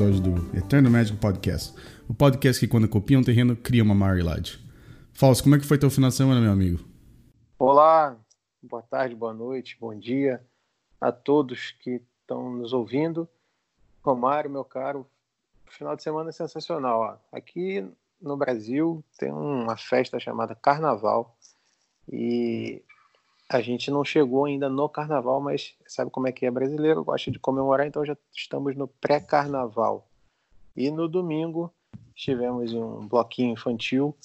[0.00, 1.74] episódio do Eterno Médico Podcast.
[2.08, 4.58] O podcast que, quando copia um terreno, cria uma maior realidade.
[5.12, 6.82] Fausto, como é que foi teu final de semana, meu amigo?
[7.58, 8.16] Olá,
[8.62, 10.42] boa tarde, boa noite, bom dia
[10.98, 13.28] a todos que estão nos ouvindo.
[14.02, 15.06] Romário, meu caro,
[15.68, 17.00] final de semana é sensacional.
[17.00, 17.36] Ó.
[17.36, 17.86] Aqui
[18.18, 21.36] no Brasil tem uma festa chamada Carnaval
[22.10, 22.82] e
[23.50, 27.32] a gente não chegou ainda no carnaval, mas sabe como é que é brasileiro, gosta
[27.32, 30.08] de comemorar, então já estamos no pré-carnaval.
[30.76, 31.74] E no domingo
[32.14, 34.16] tivemos um bloquinho infantil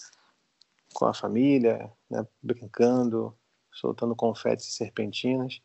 [0.94, 3.36] com a família, né, brincando,
[3.74, 5.60] soltando confetes e serpentinas.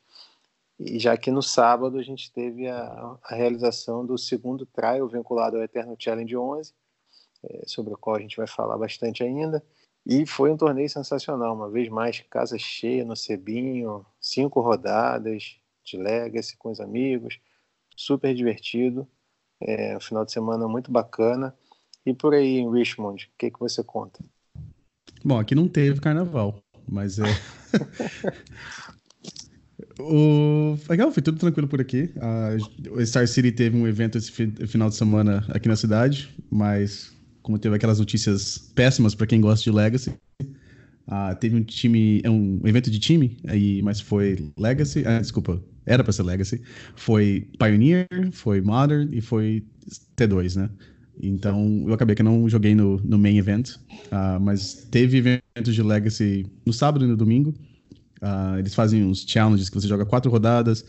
[0.79, 5.59] E já que no sábado a gente teve a, a realização do segundo trial vinculado
[5.59, 6.73] ao Eterno Challenge 11,
[7.43, 9.63] é, sobre o qual a gente vai falar bastante ainda.
[10.11, 15.97] E foi um torneio sensacional, uma vez mais, casa cheia no Cebinho, cinco rodadas de
[15.97, 17.39] Legacy com os amigos,
[17.95, 19.07] super divertido,
[19.61, 21.55] é, um final de semana muito bacana.
[22.05, 24.19] E por aí em Richmond, o que, que você conta?
[25.25, 27.23] Bom, aqui não teve carnaval, mas é.
[30.01, 32.13] o legal, foi tudo tranquilo por aqui.
[32.19, 37.59] A Star City teve um evento esse final de semana aqui na cidade, mas como
[37.59, 40.15] teve aquelas notícias péssimas para quem gosta de Legacy.
[41.07, 45.63] Ah, teve um time, é um evento de time, aí, mas foi Legacy, ah, desculpa,
[45.85, 46.63] era para ser Legacy,
[46.95, 49.65] foi Pioneer, foi Modern e foi
[50.17, 50.71] T2, né?
[51.23, 55.83] Então eu acabei que não joguei no, no main event, uh, mas teve eventos de
[55.83, 57.55] Legacy no sábado e no domingo.
[58.23, 60.85] Uh, eles fazem uns challenges que você joga quatro rodadas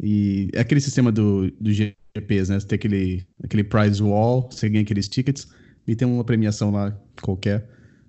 [0.00, 2.58] e é aquele sistema do, do GPs, né?
[2.58, 5.48] Você tem aquele, aquele prize wall, você ganha aqueles tickets
[5.86, 7.68] e tem uma premiação lá qualquer.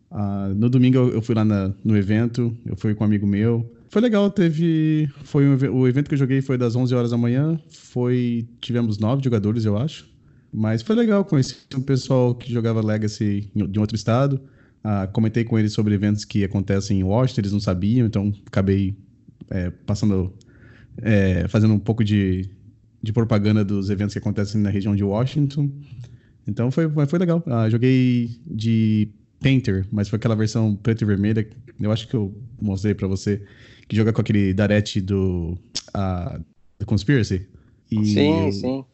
[0.10, 3.70] Uh, no domingo eu, fui lá na, no evento, eu fui com um amigo meu.
[3.90, 5.10] Foi legal, teve.
[5.24, 7.60] Foi um, o evento que eu joguei foi das 11 horas da manhã.
[7.70, 8.48] Foi.
[8.60, 10.10] Tivemos nove jogadores, eu acho.
[10.54, 14.42] Mas foi legal, conheci um pessoal que jogava Legacy de outro estado.
[14.84, 18.96] Uh, comentei com eles sobre eventos que acontecem em Washington, eles não sabiam, então acabei
[19.50, 20.34] é, passando.
[21.00, 22.50] É, fazendo um pouco de,
[23.04, 25.70] de propaganda dos eventos que acontecem na região de Washington.
[26.48, 27.44] Então foi, foi legal.
[27.46, 29.10] Ah, joguei de
[29.40, 31.48] Painter, mas foi aquela versão preto e vermelha.
[31.80, 33.44] Eu acho que eu mostrei para você.
[33.88, 35.58] Que joga com aquele Darete do,
[35.96, 36.44] uh,
[36.80, 37.48] do Conspiracy.
[37.92, 38.86] E sim, sim.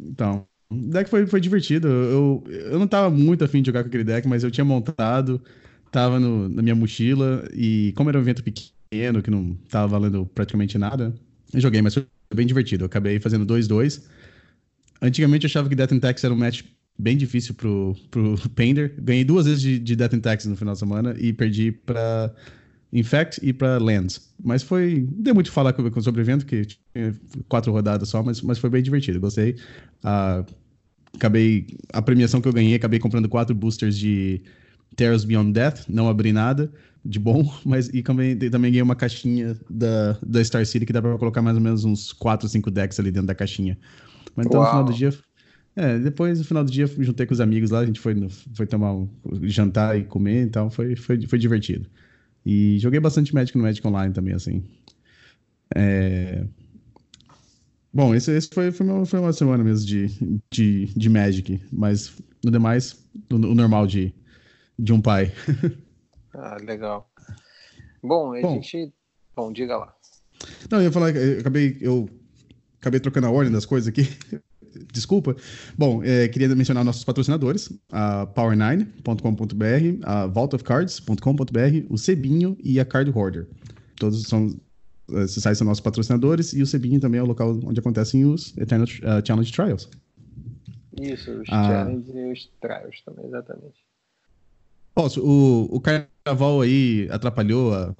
[0.00, 1.88] Então, o deck foi, foi divertido.
[1.88, 5.42] Eu, eu não tava muito afim de jogar com aquele deck, mas eu tinha montado,
[5.90, 7.48] tava no, na minha mochila.
[7.52, 11.14] E como era um evento pequeno, que não tava valendo praticamente nada,
[11.52, 12.84] eu joguei, mas foi bem divertido.
[12.84, 14.02] Eu acabei fazendo 2-2.
[15.00, 16.62] Antigamente eu achava que Death and Tax era um match
[16.98, 18.94] bem difícil pro, pro Pender.
[18.98, 22.34] Ganhei duas vezes de, de Death and Taxes no final de semana e perdi para
[22.92, 24.32] Infect e para Lands.
[24.42, 25.06] Mas foi.
[25.12, 27.14] Não deu muito falar sobre o evento, que tinha
[27.48, 29.20] quatro rodadas só, mas, mas foi bem divertido.
[29.20, 29.56] Gostei.
[30.02, 30.44] Uh,
[31.14, 31.66] acabei.
[31.92, 34.42] A premiação que eu ganhei, acabei comprando quatro boosters de
[34.96, 35.84] Terrors Beyond Death.
[35.88, 36.72] Não abri nada
[37.04, 41.00] de bom, mas e também, também ganhei uma caixinha da, da Star City que dá
[41.00, 43.78] para colocar mais ou menos uns 4, 5 decks ali dentro da caixinha.
[44.34, 44.66] Mas então Uau.
[44.66, 45.12] no final do dia
[45.78, 48.12] é, depois, no final do dia, juntei com os amigos lá, a gente foi,
[48.52, 49.08] foi tomar um
[49.42, 51.88] jantar e comer, então foi, foi, foi divertido.
[52.44, 54.64] E joguei bastante Magic no Magic Online também, assim.
[55.76, 56.44] É...
[57.94, 60.08] Bom, esse, esse foi, foi, uma, foi uma semana mesmo de,
[60.50, 62.12] de, de Magic, mas
[62.44, 63.00] no demais,
[63.30, 64.12] o, o normal de,
[64.76, 65.32] de um pai.
[66.34, 67.08] ah, legal.
[68.02, 68.92] Bom, a Bom, gente.
[69.36, 69.94] Bom, diga lá.
[70.68, 72.10] Não, eu ia falar, eu acabei, eu
[72.80, 74.08] acabei trocando a ordem das coisas aqui
[74.92, 75.36] desculpa.
[75.76, 83.10] Bom, é, queria mencionar nossos patrocinadores, a power9.com.br, a vaultofcards.com.br, o Cebinho e a Card
[83.10, 83.46] Hoarder.
[83.96, 84.54] Todos são
[85.10, 88.56] esses sites são nossos patrocinadores e o Cebinho também é o local onde acontecem os
[88.58, 89.88] Eternal uh, Challenge Trials.
[91.00, 93.76] Isso, os ah, Challenge e os Trials também, exatamente.
[94.94, 97.94] Posso, o, o carnaval aí atrapalhou a,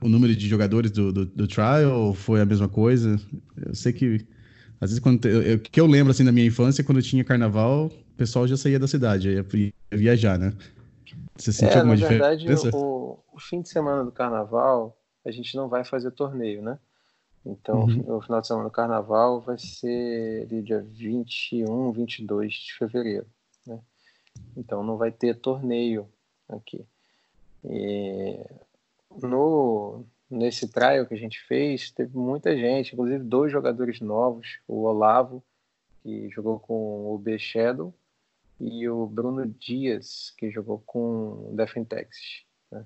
[0.00, 3.20] o número de jogadores do, do, do trial ou foi a mesma coisa?
[3.56, 4.26] Eu sei que
[4.84, 8.16] às vezes, quando o que eu lembro assim da minha infância, quando tinha carnaval, o
[8.16, 10.52] pessoal já saía da cidade, ia, ia viajar, né?
[11.36, 15.56] Você sentiu é, alguma na verdade, o, o, fim de semana do carnaval, a gente
[15.56, 16.78] não vai fazer torneio, né?
[17.46, 18.16] Então, uhum.
[18.16, 23.26] o final de semana do carnaval vai ser ali, dia 21, 22 de fevereiro,
[23.66, 23.80] né?
[24.56, 26.06] Então, não vai ter torneio
[26.48, 26.84] aqui.
[27.64, 28.38] E
[29.22, 34.82] no, nesse trial que a gente fez, teve muita gente, inclusive dois jogadores novos, o
[34.82, 35.42] Olavo,
[36.02, 37.94] que jogou com o B Shadow,
[38.60, 42.44] e o Bruno Dias, que jogou com o Death Texas.
[42.70, 42.84] Né?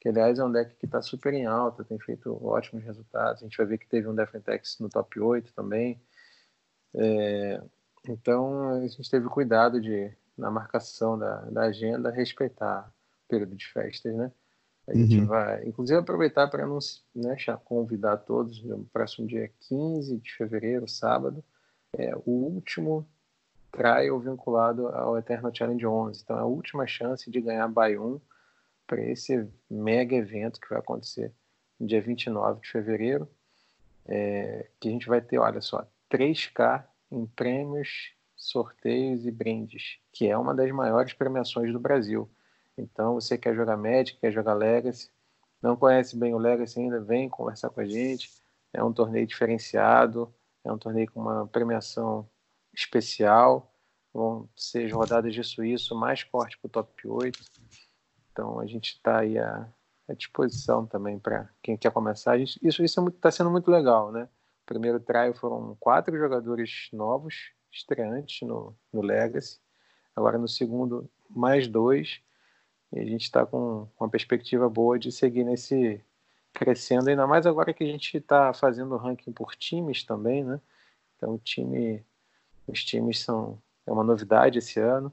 [0.00, 3.42] Que, aliás, é um deck que está super em alta, tem feito ótimos resultados.
[3.42, 6.00] A gente vai ver que teve um Death Texas no top 8 também.
[6.94, 7.62] É,
[8.08, 12.90] então a gente teve cuidado de na marcação da, da agenda respeitar
[13.24, 14.32] o período de festas, né?
[14.90, 15.26] A gente uhum.
[15.26, 16.66] vai, inclusive, aproveitar para
[17.14, 21.44] né, convidar todos no próximo dia 15 de fevereiro, sábado,
[21.96, 23.06] é o último
[23.70, 26.22] trial vinculado ao Eternal Challenge 11.
[26.22, 28.20] Então, é a última chance de ganhar by 1
[28.84, 31.32] para esse mega evento que vai acontecer
[31.78, 33.28] no dia 29 de fevereiro,
[34.08, 40.26] é, que a gente vai ter, olha só, 3K em prêmios, sorteios e brindes, que
[40.26, 42.28] é uma das maiores premiações do Brasil.
[42.80, 45.10] Então, você quer jogar Magic, quer jogar Legacy,
[45.62, 48.30] não conhece bem o Legacy ainda, vem conversar com a gente.
[48.72, 50.32] É um torneio diferenciado,
[50.64, 52.28] é um torneio com uma premiação
[52.72, 53.72] especial.
[54.12, 57.38] Vão ser rodadas de suíço mais forte para o top 8.
[58.32, 59.68] Então, a gente está aí à,
[60.08, 62.38] à, disposição também para quem quer começar.
[62.38, 64.28] Gente, isso está é tá sendo muito legal, né?
[64.64, 69.60] Primeiro trial foram quatro jogadores novos, estreantes no, no Legacy.
[70.16, 72.22] Agora, no segundo, mais dois
[72.92, 76.02] e a gente está com uma perspectiva boa de seguir nesse
[76.52, 80.60] crescendo, ainda mais agora que a gente está fazendo ranking por times também, né?
[81.16, 82.04] Então, o time,
[82.66, 85.12] os times são é uma novidade esse ano.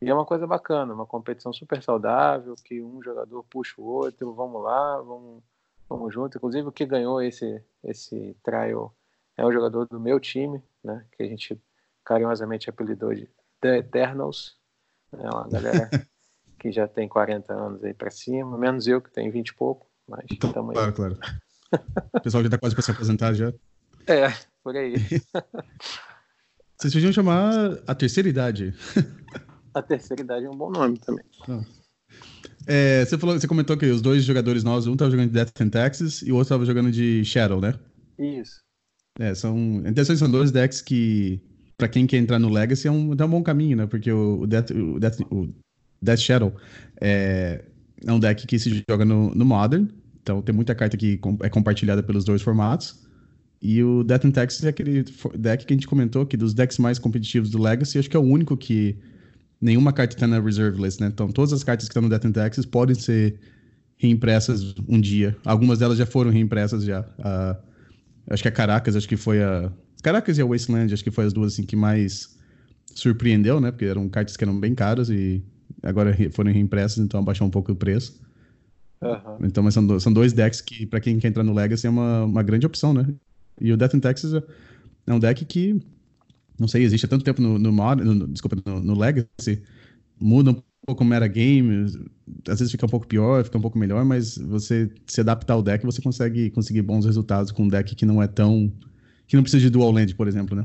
[0.00, 4.32] E é uma coisa bacana, uma competição super saudável, que um jogador puxa o outro,
[4.32, 5.42] vamos lá, vamos,
[5.88, 6.38] vamos junto.
[6.38, 8.94] Inclusive, o que ganhou esse, esse trial
[9.36, 11.04] é um jogador do meu time, né?
[11.12, 11.60] Que a gente
[12.04, 13.28] carinhosamente apelidou de
[13.60, 14.56] The Eternals.
[15.12, 15.90] É uma galera
[16.60, 19.86] que já tem 40 anos aí para cima, menos eu que tenho 20 e pouco,
[20.06, 20.74] mas então, aí.
[20.74, 21.18] Claro, claro.
[22.12, 23.52] O pessoal já tá quase para se aposentar já.
[24.06, 24.28] É,
[24.62, 24.94] por aí.
[26.76, 28.74] Vocês podiam chamar a terceira idade.
[29.72, 31.24] A terceira idade é um bom nome também.
[31.48, 31.60] Ah.
[32.66, 35.60] É, você, falou, você comentou que os dois jogadores novos, um estava jogando de Death
[35.60, 37.78] and Taxes e o outro estava jogando de Shadow, né?
[38.18, 38.60] Isso.
[39.16, 39.56] É, são.
[39.86, 41.40] Interessante, são dois decks que,
[41.78, 43.86] para quem quer entrar no Legacy, é um, é um bom caminho, né?
[43.86, 45.54] Porque o, o, Death, o, Death, o
[46.02, 46.54] Death Shadow
[47.00, 47.64] é,
[48.06, 49.88] é um deck que se joga no, no Modern,
[50.22, 53.08] então tem muita carta que é compartilhada pelos dois formatos.
[53.62, 55.04] E o Death and Taxes é aquele
[55.34, 58.20] deck que a gente comentou que dos decks mais competitivos do Legacy, acho que é
[58.20, 58.96] o único que
[59.60, 61.08] nenhuma carta está na reserve list, né?
[61.08, 63.38] Então todas as cartas que estão no Death and Taxes podem ser
[63.98, 65.36] reimpressas um dia.
[65.44, 67.02] Algumas delas já foram reimpressas já.
[67.18, 67.62] Uh,
[68.30, 69.70] acho que a Caracas, acho que foi a
[70.02, 72.34] Caracas e a Wasteland, acho que foi as duas assim que mais
[72.94, 73.70] surpreendeu, né?
[73.70, 75.44] Porque eram cartas que eram bem caras e
[75.82, 78.20] agora foram reimpressas, então abaixou um pouco o preço.
[79.02, 79.38] Uhum.
[79.44, 82.24] Então, mas são, são dois decks que, para quem quer entrar no Legacy, é uma,
[82.24, 83.06] uma grande opção, né?
[83.60, 84.42] E o Death in Texas
[85.06, 85.80] é um deck que,
[86.58, 89.62] não sei, existe há tanto tempo no, no, mod, no desculpa, no, no, Legacy,
[90.20, 91.84] muda um pouco o metagame,
[92.48, 95.62] às vezes fica um pouco pior, fica um pouco melhor, mas você se adaptar ao
[95.62, 98.72] deck, você consegue conseguir bons resultados com um deck que não é tão...
[99.26, 100.64] que não precisa de dual land, por exemplo, né?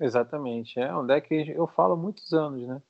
[0.00, 2.80] Exatamente, é um deck que eu falo há muitos anos, né?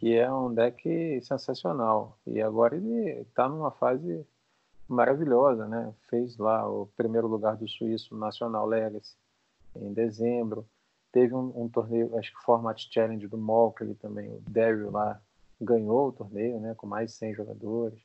[0.00, 2.18] Que é um deck sensacional.
[2.26, 4.26] E agora ele está numa fase
[4.88, 5.92] maravilhosa, né?
[6.08, 9.14] Fez lá o primeiro lugar do Suíço Nacional Legacy
[9.76, 10.66] em dezembro.
[11.12, 15.20] Teve um, um torneio, acho que Format Challenge do Molker também, o Daryl lá
[15.60, 16.74] ganhou o torneio, né?
[16.74, 18.00] Com mais de 100 jogadores.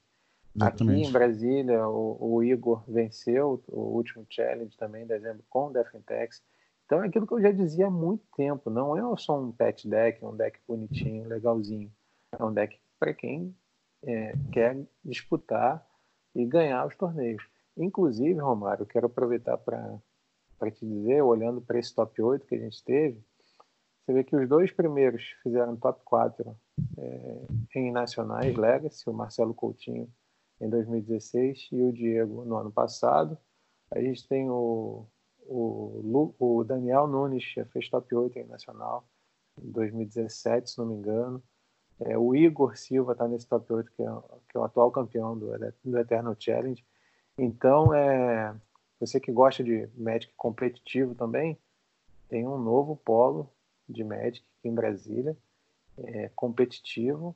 [0.54, 1.00] Exatamente.
[1.00, 5.72] Aqui em Brasília, o, o, Igor venceu o último challenge também em dezembro com o
[5.72, 6.44] Defentex.
[6.86, 9.88] Então é aquilo que eu já dizia há muito tempo, não é só um pet
[9.90, 11.92] deck, um deck bonitinho, legalzinho.
[12.32, 13.56] É um deck para quem
[14.04, 15.86] é, quer disputar
[16.36, 17.44] e ganhar os torneios.
[17.76, 20.00] Inclusive, Romário, quero aproveitar para
[20.72, 23.24] te dizer, olhando para esse top 8 que a gente teve,
[24.06, 26.56] você vê que os dois primeiros fizeram top 4
[26.98, 30.08] é, em nacionais Legacy, o Marcelo Coutinho
[30.62, 33.36] em 2016 e o Diego no ano passado.
[33.92, 35.08] A gente tem o
[35.48, 39.08] o, o Daniel Nunes fez top 8 em nacional
[39.62, 41.42] em 2017, se não me engano.
[42.00, 44.06] É, o Igor Silva está nesse top 8, que é,
[44.50, 45.48] que é, o atual campeão do,
[45.84, 46.84] do Eternal Challenge.
[47.38, 48.54] Então, é,
[49.00, 51.58] você que gosta de Magic competitivo também,
[52.28, 53.50] tem um novo polo
[53.88, 55.38] de Magic aqui em Brasília,
[55.98, 57.36] é, competitivo,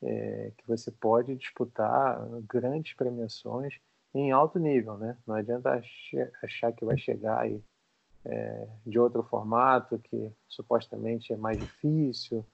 [0.00, 3.80] é, que você pode disputar grandes premiações
[4.14, 5.16] em alto nível, né?
[5.26, 5.82] Não adianta
[6.42, 7.62] achar que vai chegar aí
[8.24, 12.44] é, de outro formato que supostamente é mais difícil.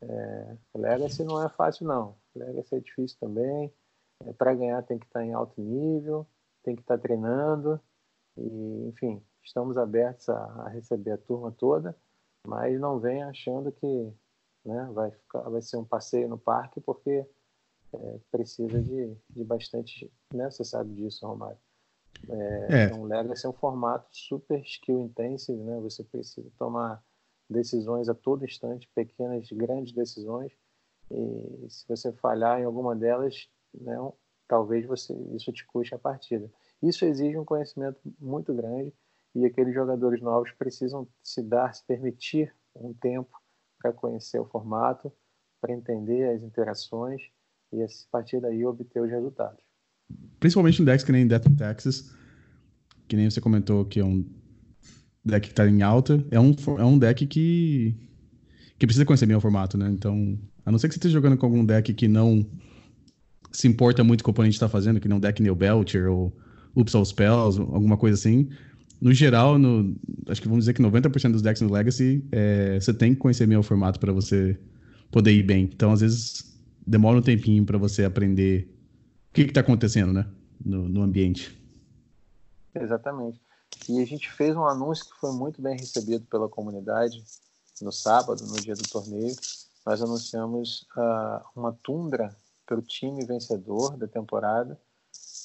[0.00, 2.16] É, Legacy não é fácil não.
[2.34, 3.72] Legacy é difícil também.
[4.24, 6.26] É, Para ganhar tem que estar em alto nível,
[6.62, 7.80] tem que estar treinando
[8.36, 11.96] e, enfim, estamos abertos a, a receber a turma toda,
[12.46, 14.12] mas não venha achando que
[14.64, 17.26] né, vai, ficar, vai ser um passeio no parque porque
[17.94, 20.50] é, precisa de, de bastante, né?
[20.50, 21.58] Você sabe disso, Romário.
[22.28, 22.84] É, é.
[22.86, 25.80] Então, o Legacy é um formato super skill intensive, né?
[25.80, 27.02] Você precisa tomar
[27.48, 30.52] decisões a todo instante, pequenas, grandes decisões.
[31.10, 33.96] E se você falhar em alguma delas, né,
[34.48, 36.50] talvez você isso te custe a partida.
[36.82, 38.94] Isso exige um conhecimento muito grande
[39.34, 43.40] e aqueles jogadores novos precisam se dar, se permitir um tempo
[43.78, 45.12] para conhecer o formato,
[45.60, 47.30] para entender as interações
[47.72, 49.62] e a partir daí obter os resultados.
[50.40, 52.10] Principalmente em decks que nem Death in Texas,
[53.08, 54.24] que nem você comentou que é um
[55.24, 57.94] deck que está em alta, é um, é um deck que,
[58.78, 59.88] que precisa conhecer bem o formato, né?
[59.90, 62.44] Então, a não ser que você esteja jogando com algum deck que não
[63.52, 66.34] se importa muito com o oponente está fazendo, que nem um deck Neo Belcher ou
[66.74, 68.48] Ups All Spells, alguma coisa assim.
[69.00, 69.94] No geral, no,
[70.28, 73.46] acho que vamos dizer que 90% dos decks no Legacy, é, você tem que conhecer
[73.46, 74.58] bem o formato para você
[75.10, 75.64] poder ir bem.
[75.64, 78.71] Então, às vezes, demora um tempinho para você aprender
[79.32, 80.26] que está acontecendo, né?
[80.64, 81.58] No, no ambiente.
[82.74, 83.40] Exatamente.
[83.88, 87.22] E a gente fez um anúncio que foi muito bem recebido pela comunidade
[87.80, 89.34] no sábado, no dia do torneio.
[89.84, 94.80] Nós anunciamos uh, uma tundra para o time vencedor da temporada,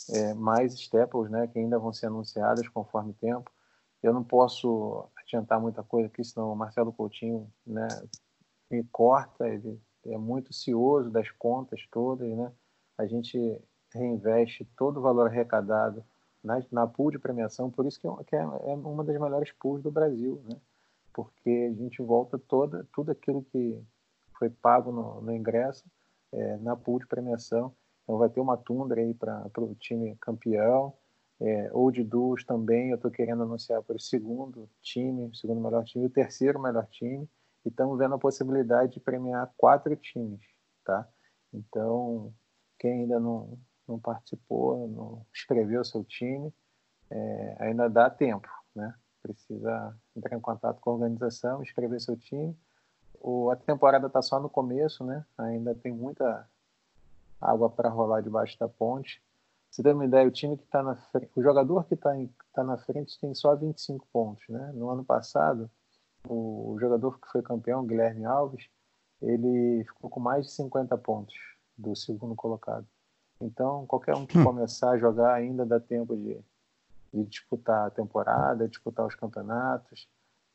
[0.09, 3.51] é, mais staples, né, que ainda vão ser anunciadas conforme o tempo.
[4.01, 7.87] Eu não posso adiantar muita coisa aqui, senão o Marcelo Coutinho né,
[8.69, 12.51] me corta, ele é muito cioso das contas todas, né?
[12.97, 13.61] A gente
[13.93, 16.03] reinveste todo o valor arrecadado
[16.43, 19.51] na, na pool de premiação, por isso que, é, que é, é, uma das melhores
[19.53, 20.55] pools do Brasil, né?
[21.13, 23.81] Porque a gente volta toda, tudo aquilo que
[24.37, 25.83] foi pago no, no ingresso
[26.31, 27.73] é, na pool de premiação.
[28.03, 30.93] Então vai ter uma tundra aí para o time campeão,
[31.39, 32.89] é, ou de duos também.
[32.89, 37.27] Eu estou querendo anunciar para o segundo time, segundo melhor time, o terceiro melhor time.
[37.65, 40.41] E estamos vendo a possibilidade de premiar quatro times,
[40.85, 41.07] tá?
[41.53, 42.33] Então,
[42.79, 46.53] quem ainda não, não participou, não escreveu seu time,
[47.09, 48.93] é, ainda dá tempo, né?
[49.21, 52.57] Precisa entrar em contato com a organização, escrever seu time.
[53.19, 55.25] O, a temporada está só no começo, né?
[55.37, 56.47] Ainda tem muita
[57.41, 59.21] água para rolar debaixo da ponte.
[59.71, 62.11] Se der uma ideia, o time que está na frente, o jogador que está
[62.53, 64.71] tá na frente tem só 25 pontos, né?
[64.73, 65.69] No ano passado,
[66.27, 68.69] o, o jogador que foi campeão, Guilherme Alves,
[69.21, 71.35] ele ficou com mais de 50 pontos
[71.77, 72.87] do segundo colocado.
[73.39, 74.43] Então, qualquer um que hum.
[74.43, 76.39] começar a jogar ainda dá tempo de,
[77.13, 80.07] de disputar a temporada, disputar os campeonatos.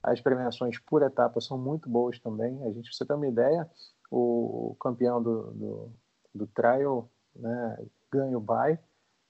[0.02, 2.64] As premiações por etapa são muito boas também.
[2.64, 3.70] A gente, você tem uma ideia,
[4.10, 5.92] o campeão do, do,
[6.34, 8.78] do trial né, ganha o bye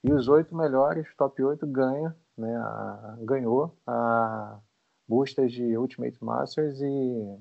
[0.03, 4.59] e os oito melhores, top 8, ganha, né, a, ganhou a
[5.07, 7.37] bustas de Ultimate Masters e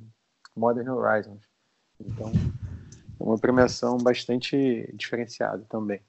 [0.54, 1.42] Modern Horizons.
[1.98, 2.30] Então,
[3.22, 6.00] uma premiação bastante diferenciada também.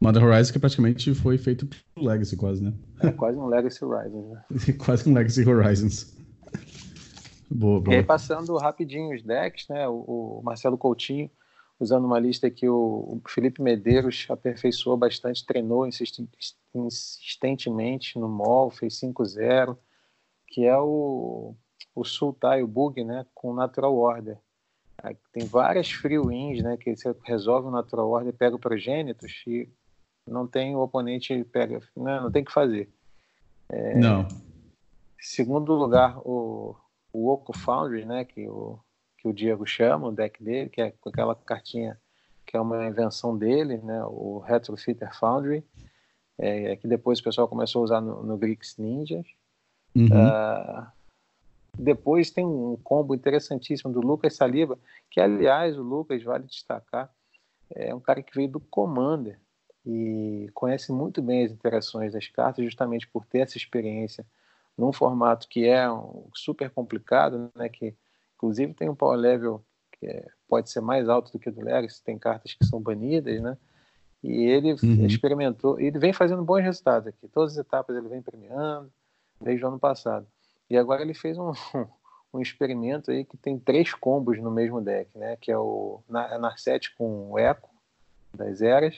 [0.00, 2.74] Modern Horizons que praticamente foi feito pro Legacy quase, né?
[3.00, 4.44] É quase um Legacy Horizons, né?
[4.84, 6.16] quase um Legacy Horizons.
[7.48, 7.94] boa, boa.
[7.94, 9.86] E aí, passando rapidinho os decks, né?
[9.88, 11.30] O, o Marcelo Coutinho,
[11.78, 15.86] usando uma lista que o, o Felipe Medeiros aperfeiçoou bastante, treinou
[16.74, 19.76] insistentemente no MOL, fez 5-0,
[20.48, 21.54] que é o,
[21.94, 23.24] o Sultai, o Bug, né?
[23.32, 24.36] Com Natural Order
[25.32, 26.76] tem várias free wins, né?
[26.76, 29.68] Que você resolve o natural order, pega o progênitos e
[30.26, 32.88] não tem o oponente pega, né, não tem que fazer.
[33.68, 34.28] É, não.
[35.20, 36.76] Segundo lugar, o,
[37.12, 38.24] o Oco Foundry, né?
[38.24, 38.78] Que o,
[39.18, 41.98] que o Diego chama, o deck dele, que é com aquela cartinha
[42.44, 44.04] que é uma invenção dele, né?
[44.04, 45.64] O Retrofitter Foundry,
[46.38, 49.26] é, que depois o pessoal começou a usar no, no Grix Ninjas.
[49.94, 50.06] Uhum.
[50.06, 50.86] Uh,
[51.76, 54.78] depois tem um combo interessantíssimo do Lucas Saliba,
[55.10, 57.10] que aliás o Lucas vale destacar,
[57.70, 59.40] é um cara que veio do Commander
[59.84, 64.24] e conhece muito bem as interações das cartas, justamente por ter essa experiência
[64.76, 67.68] num formato que é um, super complicado, né?
[67.68, 67.94] Que
[68.36, 71.62] inclusive tem um power level que é, pode ser mais alto do que o do
[71.62, 73.56] Legacy, tem cartas que são banidas, né?
[74.22, 75.06] E ele uhum.
[75.06, 77.26] experimentou, ele vem fazendo bons resultados aqui.
[77.28, 78.92] Todas as etapas ele vem premiando
[79.40, 80.26] desde o ano passado.
[80.72, 81.52] E agora ele fez um,
[82.32, 85.36] um experimento aí que tem três combos no mesmo deck, né?
[85.36, 87.68] Que é o Narset com o Echo
[88.32, 88.96] das Eras,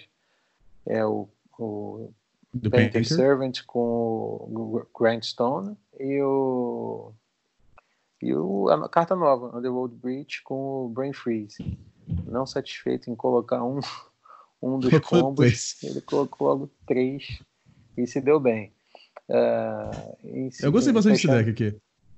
[0.86, 1.28] é o,
[1.58, 2.12] o
[2.52, 7.12] Do Painter Servant com o Grindstone e o
[8.22, 11.76] e o, a carta nova, Underworld Breach com o Brain Freeze.
[12.24, 13.80] Não satisfeito em colocar um,
[14.62, 17.42] um dos combos, ele colocou logo três
[17.96, 18.72] e se deu bem.
[19.28, 21.76] Uh, eu gostei bastante desse deck aqui.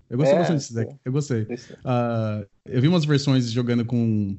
[0.08, 0.94] Eu gostei é, bastante desse deck.
[1.04, 1.42] Eu gostei.
[1.42, 4.36] Uh, eu vi umas versões jogando com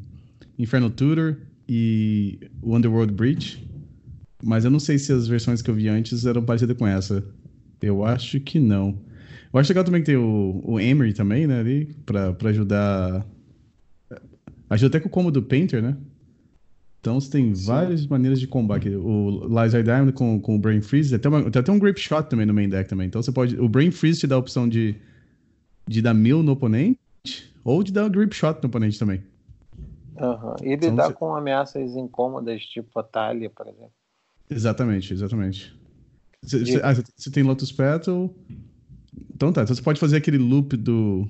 [0.57, 3.65] Inferno Tutor e o Underworld Breach.
[4.43, 7.23] Mas eu não sei se as versões que eu vi antes eram parecidas com essa.
[7.81, 8.99] Eu acho que não.
[9.53, 13.25] Eu acho legal também que tem o, o Emery também, né, ali, pra, pra ajudar.
[14.69, 15.97] Ajuda até com o combo do Painter, né?
[17.07, 17.65] Então você tem Sim.
[17.65, 18.89] várias maneiras de combate.
[18.89, 21.97] O Laser Diamond com, com o Brain Freeze, tem até, uma, tem até um Grip
[21.97, 23.07] Shot também no main deck também.
[23.07, 23.57] Então você pode.
[23.57, 24.93] O Brain Freeze te dá a opção de,
[25.87, 26.99] de dar mil no oponente
[27.63, 29.23] ou de dar um Grip Shot no oponente também.
[30.19, 30.55] Uhum.
[30.61, 31.13] E lidar então, você...
[31.13, 33.93] com ameaças incômodas, tipo a Talia, por exemplo.
[34.49, 35.79] Exatamente, exatamente.
[36.41, 36.75] Você, e...
[36.81, 36.93] ah,
[37.31, 38.35] tem Lotus Petal.
[39.33, 41.25] Então tá, então você pode fazer aquele loop do.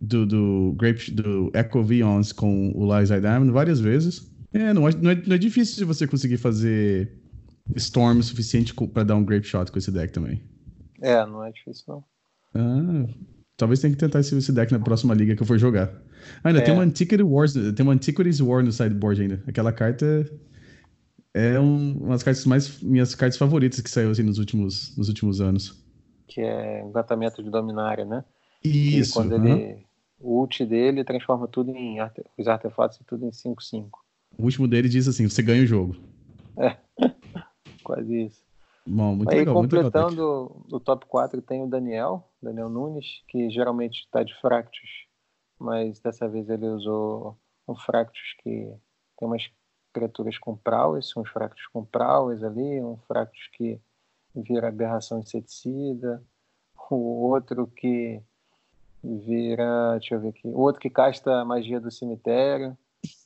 [0.00, 4.33] Do, do, Grape, do Echo Vions com o Lies Diamond várias vezes.
[4.54, 7.12] É não, é, não é, não é difícil de você conseguir fazer
[7.74, 10.40] Storm o suficiente para dar um Grape Shot com esse deck também.
[11.02, 12.04] É, não é difícil não.
[12.54, 13.12] Ah,
[13.56, 15.92] talvez tenha que tentar esse, esse deck na próxima liga que eu for jogar.
[16.42, 16.62] Ah, ainda é.
[16.62, 19.42] tem uma Antiquity Wars, tem uma Antiquities War no sideboard ainda.
[19.46, 20.24] Aquela carta
[21.34, 25.08] é um, uma das cartas mais minhas cartas favoritas que saiu assim nos últimos, nos
[25.08, 25.84] últimos anos.
[26.28, 28.24] Que é encantamento de Dominária, né?
[28.62, 29.12] Isso.
[29.12, 29.84] Que quando ele,
[30.20, 34.03] o ult dele transforma tudo em arte, os artefatos e tudo em 5-5.
[34.38, 35.96] O último dele diz assim: você ganha o jogo.
[36.56, 36.76] É,
[37.82, 38.44] quase isso.
[38.86, 43.22] Bom, muito Aí, legal, completando muito legal, o top 4 tem o Daniel, Daniel Nunes,
[43.28, 45.06] que geralmente está de Fractus,
[45.58, 48.74] mas dessa vez ele usou um Fractus que
[49.16, 49.50] tem umas
[49.94, 53.80] criaturas com prowess, uns fractos com prowess ali, um fractus que
[54.34, 56.22] vira aberração inseticida,
[56.90, 58.20] o outro que
[59.02, 62.76] vira, deixa eu ver aqui, o outro que casta a magia do cemitério.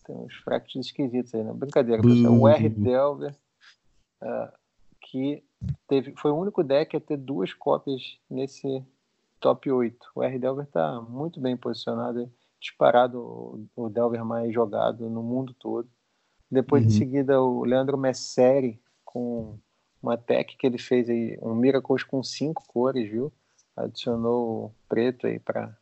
[0.09, 1.53] Tem uns fractos esquisitos aí, né?
[1.53, 2.33] Brincadeira, pessoal.
[2.33, 3.37] O R Delver,
[4.23, 4.53] uh,
[5.03, 5.45] que
[5.87, 8.83] teve, foi o único deck a ter duas cópias nesse
[9.39, 9.99] top 8.
[10.15, 15.87] O R Delver está muito bem posicionado, disparado o Delver mais jogado no mundo todo.
[16.51, 16.89] Depois, uhum.
[16.89, 19.59] em seguida, o Leandro Messeri com
[20.03, 23.31] uma tech que ele fez aí, um Miracles com cinco cores, viu?
[23.77, 25.77] Adicionou preto aí para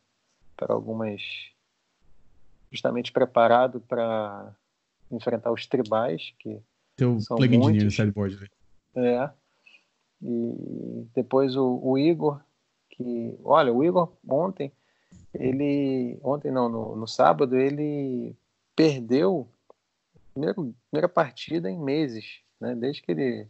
[0.67, 1.21] algumas.
[2.71, 4.53] Justamente preparado para
[5.11, 6.61] enfrentar os tribais, que
[6.95, 7.95] Tem são plugin muitos.
[7.95, 8.49] sideboard.
[8.95, 9.15] Né?
[9.15, 9.29] É.
[10.21, 12.41] E depois o, o, Igor,
[12.89, 13.37] que.
[13.43, 14.71] Olha, o Igor ontem,
[15.33, 16.17] ele.
[16.23, 18.35] Ontem não, no, no sábado, ele
[18.75, 19.47] perdeu
[20.33, 20.55] primeira,
[20.89, 22.75] primeira partida em meses, né?
[22.75, 23.47] Desde que ele,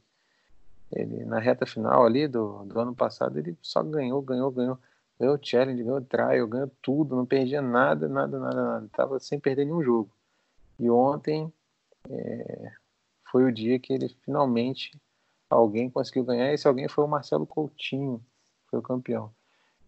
[0.92, 4.78] ele na reta final ali do, do ano passado, ele só ganhou, ganhou, ganhou.
[5.20, 8.90] Ganhou challenge, ganhou trial, ganhou tudo, não perdia nada, nada, nada, nada.
[8.94, 10.12] Tava sem perder nenhum jogo.
[10.80, 11.52] E ontem
[12.10, 12.72] é,
[13.32, 14.92] foi o dia que ele finalmente
[15.50, 16.54] alguém conseguiu ganhar.
[16.54, 18.24] Esse alguém foi o Marcelo Coutinho,
[18.70, 19.34] foi o campeão.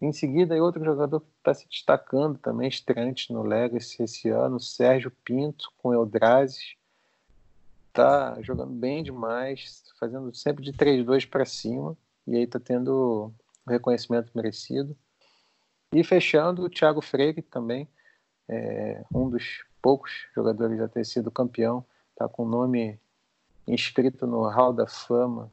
[0.00, 5.12] Em seguida, outro jogador que está se destacando também, estreante no Legacy esse ano, Sérgio
[5.24, 6.80] Pinto, com Eldrazi
[7.92, 13.32] tá jogando bem demais, fazendo sempre de 3-2 para cima, e aí tá tendo
[13.66, 14.96] o reconhecimento merecido.
[15.92, 17.88] E fechando, o Thiago Freire também,
[18.48, 21.84] é um dos poucos jogadores a ter sido campeão,
[22.16, 22.98] tá com o nome
[23.66, 25.50] inscrito no Hall da Fama,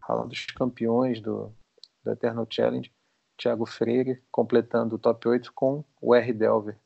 [0.00, 1.52] Hall dos Campeões do,
[2.04, 2.92] do Eternal Challenge,
[3.36, 6.32] Thiago Freire, completando o top 8 com o R.
[6.32, 6.76] Delver.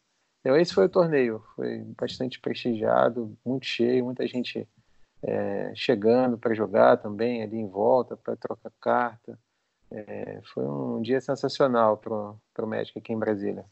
[0.40, 4.66] Então, esse foi o torneio, foi bastante prestigiado, muito cheio, muita gente
[5.22, 9.38] é, chegando para jogar também ali em volta, para trocar carta.
[9.90, 13.64] É, foi um dia sensacional para o Magic aqui em Brasília.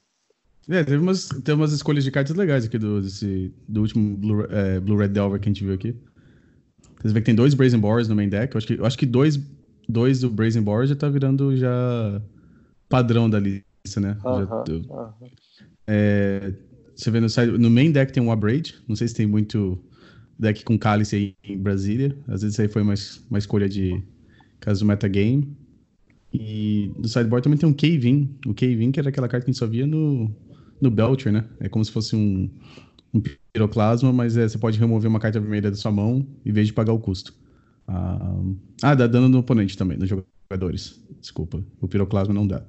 [0.68, 4.46] É, teve umas, teve umas escolhas de cartas legais aqui do, desse, do último Blue,
[4.50, 5.94] é, Blue Red Delver que a gente viu aqui.
[7.02, 8.54] Você vê que tem dois Brazen Boars no main deck.
[8.54, 9.38] Eu acho que, eu acho que dois,
[9.86, 12.22] dois do Brazen Boars já tá virando já
[12.88, 14.16] padrão da lista, né?
[14.24, 15.30] Uh -huh, já, uh -huh.
[15.86, 16.54] é,
[16.96, 17.26] você vê no,
[17.58, 18.82] no main deck tem um Abrade.
[18.88, 19.78] Não sei se tem muito
[20.38, 22.16] deck com cálice aí em Brasília.
[22.26, 22.94] Às vezes aí foi uma,
[23.28, 24.02] uma escolha de
[24.60, 25.54] caso do metagame.
[26.34, 28.36] E no sideboard também tem um Cave-In.
[28.44, 30.28] O Cave-In que era aquela carta que a gente só via no,
[30.80, 31.44] no Belcher, né?
[31.60, 32.50] É como se fosse um,
[33.14, 36.66] um piroclasma, mas é, você pode remover uma carta vermelha da sua mão em vez
[36.66, 37.32] de pagar o custo.
[37.86, 38.42] Ah,
[38.82, 41.00] ah dá dano no oponente também, nos jogadores.
[41.20, 42.66] Desculpa, o piroclasma não dá.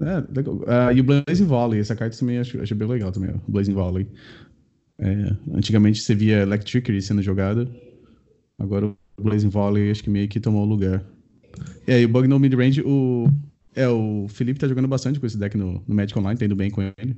[0.00, 0.22] É.
[0.66, 3.72] Ah, e o Blazing Volley, essa carta também acho, acho bem legal também, o Blazing
[3.72, 4.06] Volley.
[4.98, 7.68] É, antigamente você via Electricity sendo jogada,
[8.58, 11.02] agora o Blazing Volley acho que meio que tomou o lugar.
[11.86, 13.28] É, e o Bug no Midrange, o,
[13.74, 16.56] é, o Felipe tá jogando bastante com esse deck no, no Magic Online, tá indo
[16.56, 17.16] bem com ele.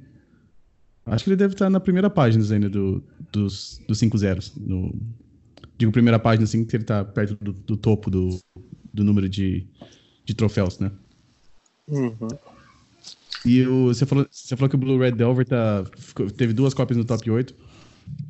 [1.06, 4.52] Acho que ele deve estar na primeira página ainda do, dos, dos 5 zeros.
[4.56, 4.94] No,
[5.78, 8.38] digo primeira página assim, que ele tá perto do, do topo do,
[8.92, 9.66] do número de,
[10.24, 10.90] de troféus, né?
[11.88, 12.28] Uhum.
[13.44, 15.84] E o, você, falou, você falou que o Blue Red Delver tá,
[16.36, 17.54] teve duas cópias no top 8.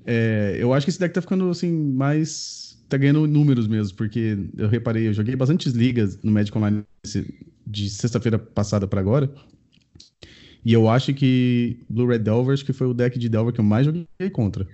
[0.07, 2.60] É, eu acho que esse deck tá ficando assim mais
[2.91, 6.85] tá ganhando números mesmo, porque eu reparei, eu joguei bastantes ligas no Magic Online
[7.67, 9.33] de sexta-feira passada para agora.
[10.65, 13.61] E eu acho que Blue Red Delver acho que foi o deck de Delver que
[13.61, 14.67] eu mais joguei contra.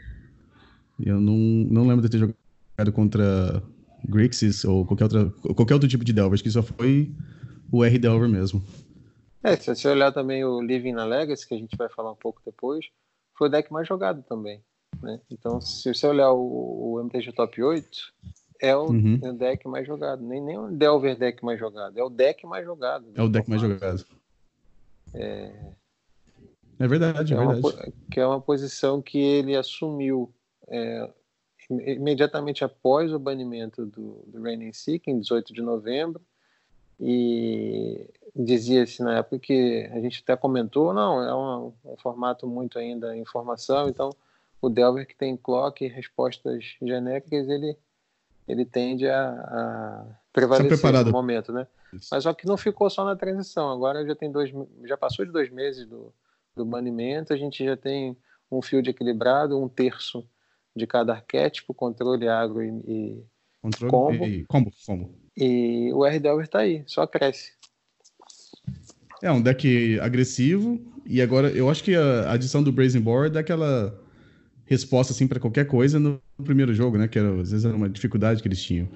[0.98, 3.62] Eu não, não lembro de ter jogado contra
[4.04, 7.12] Grixis ou qualquer, outra, qualquer outro tipo de Delver, que só foi
[7.70, 8.64] o R Delver mesmo.
[9.42, 12.16] É, se você olhar também o Living na Legacy, que a gente vai falar um
[12.16, 12.86] pouco depois,
[13.36, 14.60] foi o deck mais jogado também.
[15.02, 15.20] Né?
[15.30, 17.88] Então, se você olhar o, o MTG Top 8,
[18.60, 19.36] é o, uhum.
[19.36, 20.22] deck mais jogado.
[20.22, 23.06] Nem, nem o Delver deck mais jogado, é o deck mais jogado.
[23.14, 24.04] É o deck mais jogado.
[25.14, 25.52] É,
[26.78, 27.60] é verdade, é, é verdade.
[27.60, 30.32] Uma, que é uma posição que ele assumiu
[30.68, 31.10] é,
[31.70, 36.20] imediatamente após o banimento do, do Reigning Seek, em 18 de novembro,
[37.00, 42.78] e dizia-se na época que a gente até comentou, não, é um, um, formato muito
[42.78, 44.10] ainda informação, então
[44.66, 47.76] o Delver que tem clock e respostas genéricas, ele,
[48.48, 51.66] ele tende a, a prevalecer no momento, né?
[51.92, 52.08] Isso.
[52.10, 54.52] Mas só que não ficou só na transição, agora já tem dois,
[54.84, 56.12] já passou de dois meses do,
[56.56, 58.16] do banimento, a gente já tem
[58.50, 60.28] um field equilibrado, um terço
[60.74, 63.24] de cada arquétipo, controle, agro e, e
[63.62, 64.24] controle combo.
[64.24, 65.14] E, combo, combo.
[65.36, 67.52] E o R-Delver está aí, só cresce.
[69.22, 73.40] É um deck agressivo, e agora eu acho que a adição do Brazen Board dá
[73.40, 74.05] aquela
[74.66, 77.08] resposta assim para qualquer coisa no primeiro jogo, né?
[77.08, 78.88] Que era, às vezes era uma dificuldade que eles tinham.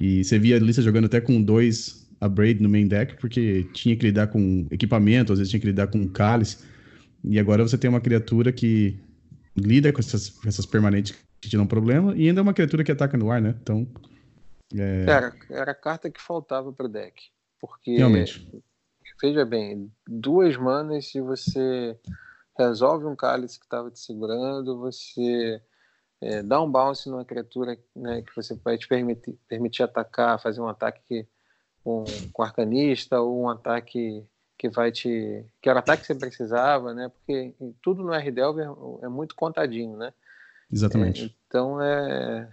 [0.00, 3.68] E você via a lista jogando até com dois a Braid no main deck, porque
[3.72, 6.64] tinha que lidar com equipamento, às vezes tinha que lidar com cálice.
[7.24, 8.98] E agora você tem uma criatura que
[9.56, 12.84] lida com essas, com essas permanentes que te dão problema, e ainda é uma criatura
[12.84, 13.54] que ataca no ar, né?
[13.60, 13.86] Então.
[14.76, 15.02] É...
[15.02, 17.14] Era, era a carta que faltava pro deck.
[17.60, 17.96] Porque.
[17.96, 18.46] Realmente.
[19.20, 21.96] Veja bem, duas manas e você
[22.56, 25.62] resolve um cálice que estava te segurando, você
[26.20, 30.60] é, dá um bounce numa criatura né, que você vai te permitir, permitir atacar, fazer
[30.60, 31.26] um ataque
[31.82, 34.24] com, com arcanista ou um ataque
[34.56, 35.44] que vai te.
[35.60, 37.08] que era o ataque que você precisava, né?
[37.08, 38.68] Porque tudo no R-Delver
[39.02, 40.14] é muito contadinho, né?
[40.72, 41.24] Exatamente.
[41.24, 42.48] É, então é.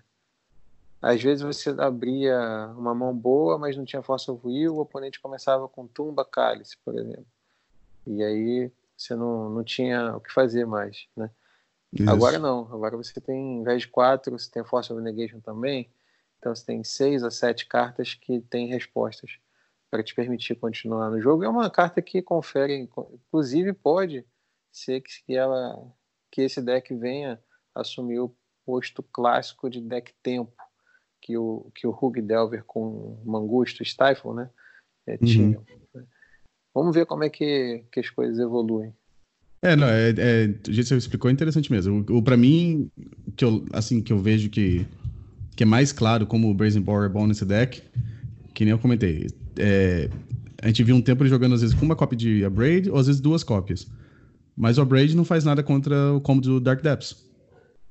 [0.99, 5.21] Às vezes você abria uma mão boa, mas não tinha força of will, o oponente
[5.21, 7.27] começava com tumba cálice, por exemplo.
[8.07, 11.29] E aí você não, não tinha o que fazer mais, né?
[11.93, 12.09] Isso.
[12.09, 15.89] Agora não, agora você tem, em vez de quatro, você tem Force of Negation também,
[16.37, 19.39] então você tem seis a sete cartas que têm respostas
[19.89, 21.43] para te permitir continuar no jogo.
[21.43, 24.25] É uma carta que confere, inclusive pode
[24.71, 25.81] ser que ela
[26.31, 27.41] que esse deck venha
[27.73, 30.53] assumir o posto clássico de deck tempo
[31.19, 34.49] que o que o Hug Delver com Mangusto Stifle, né,
[35.07, 35.65] é, uhum.
[36.79, 38.93] Vamos ver como é que, que as coisas evoluem.
[39.61, 42.05] É, não, é, é, o jeito que você explicou é interessante mesmo.
[42.09, 42.89] O, o para mim,
[43.35, 44.87] que eu, assim, que eu vejo que,
[45.57, 47.83] que é mais claro como o Brazen Boar é bom nesse deck,
[48.53, 50.09] que nem eu comentei, é,
[50.61, 52.97] a gente viu um tempo ele jogando às vezes com uma cópia de Abrade ou
[52.97, 53.85] às vezes duas cópias.
[54.55, 57.27] Mas o Abrade não faz nada contra o combo do Dark Depths.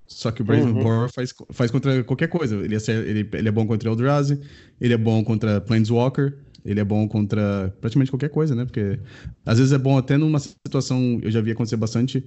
[0.06, 0.82] Só que o Brazen uhum.
[0.82, 2.56] Boar faz, faz contra qualquer coisa.
[2.56, 4.40] Ele é, ele, ele é bom contra Eldrazi,
[4.80, 8.64] ele é bom contra Planeswalker, ele é bom contra praticamente qualquer coisa, né?
[8.64, 8.98] Porque
[9.44, 12.24] às vezes é bom até numa situação, eu já vi acontecer bastante,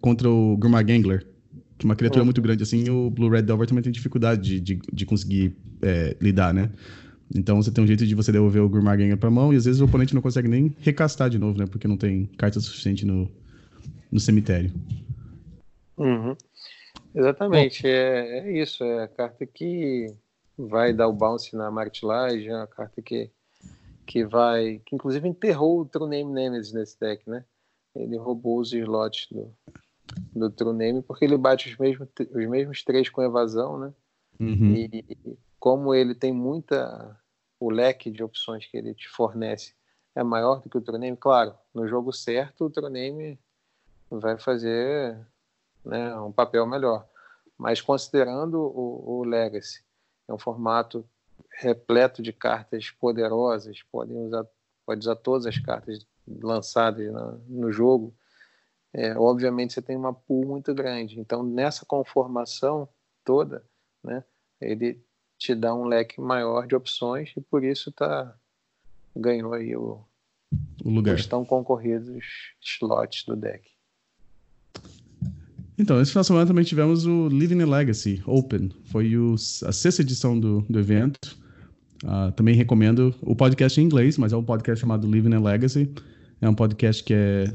[0.00, 1.26] contra o Grumar Gangler,
[1.78, 2.26] que é uma criatura uhum.
[2.26, 6.16] muito grande assim, o Blue Red Delver também tem dificuldade de, de, de conseguir é,
[6.20, 6.70] lidar, né?
[7.34, 9.80] Então você tem um jeito de você devolver o Gurmagenga pra mão e às vezes
[9.80, 11.66] o oponente não consegue nem recastar de novo, né?
[11.66, 13.30] Porque não tem carta suficiente no,
[14.10, 14.72] no cemitério.
[15.96, 16.36] Uhum.
[17.14, 18.82] Exatamente, é, é, isso.
[18.82, 20.06] É a carta que
[20.58, 23.30] vai dar o bounce na martilagem, é a carta que,
[24.06, 24.80] que vai.
[24.84, 27.44] que inclusive enterrou o True Name Nemesis nesse deck, né?
[27.94, 29.54] Ele roubou os slots do,
[30.34, 33.94] do True Name porque ele bate os mesmos, os mesmos três com evasão, né?
[34.40, 34.74] Uhum.
[34.74, 37.18] E como ele tem muita.
[37.58, 39.74] o leque de opções que ele te fornece
[40.14, 43.38] é maior do que o Troname, claro, no jogo certo o Troname
[44.10, 45.18] vai fazer
[45.84, 47.08] né, um papel melhor.
[47.58, 49.84] Mas considerando o, o Legacy,
[50.28, 51.08] é um formato
[51.56, 54.46] repleto de cartas poderosas, podem usar,
[54.84, 58.14] pode usar todas as cartas lançadas na, no jogo.
[58.92, 61.18] É, obviamente você tem uma pool muito grande.
[61.18, 62.88] Então nessa conformação
[63.24, 63.64] toda,
[64.02, 64.24] né,
[64.60, 65.02] ele
[65.38, 68.34] te dá um leque maior de opções e por isso tá
[69.14, 70.00] ganhou aí o,
[70.84, 71.14] o lugar.
[71.14, 72.24] Os tão concorridos
[72.60, 73.68] slots do deck.
[75.76, 78.70] Então, esse final de semana também tivemos o Living Legacy Open.
[78.84, 81.36] Foi o, a sexta edição do, do evento.
[82.04, 85.90] Uh, também recomendo o podcast em inglês, mas é um podcast chamado Living a Legacy.
[86.40, 87.52] É um podcast que é.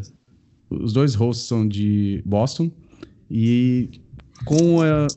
[0.70, 2.72] Os dois hosts são de Boston.
[3.30, 4.02] E
[4.46, 5.08] com a,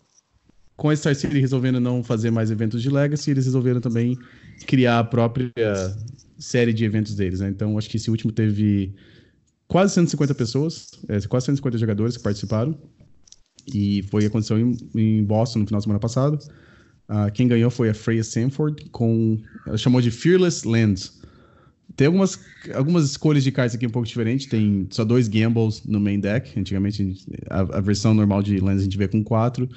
[0.77, 4.19] com a Star City resolvendo não fazer mais eventos de Legacy, eles resolveram também
[4.67, 5.53] criar a própria
[6.39, 7.49] série de eventos deles, né?
[7.49, 8.95] Então, acho que esse último teve
[9.67, 12.77] quase 150 pessoas, é, quase 150 jogadores que participaram.
[13.73, 16.39] E foi aconteceu em, em Boston no final de semana passado.
[17.09, 21.21] Uh, quem ganhou foi a Freya Sanford com ela chamou de Fearless Lands.
[21.97, 22.41] Tem algumas,
[22.75, 24.47] algumas escolhas de cartas aqui um pouco diferentes.
[24.47, 26.59] Tem só dois gambles no main deck.
[26.59, 27.17] Antigamente,
[27.51, 29.69] a, a versão normal de Lands a gente vê com quatro.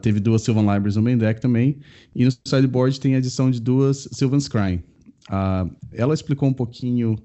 [0.00, 1.78] Teve duas Sylvan Libraries no main deck também.
[2.14, 4.82] E no sideboard tem a adição de duas Sylvan Scrying.
[5.28, 7.18] Uh, ela explicou um pouquinho,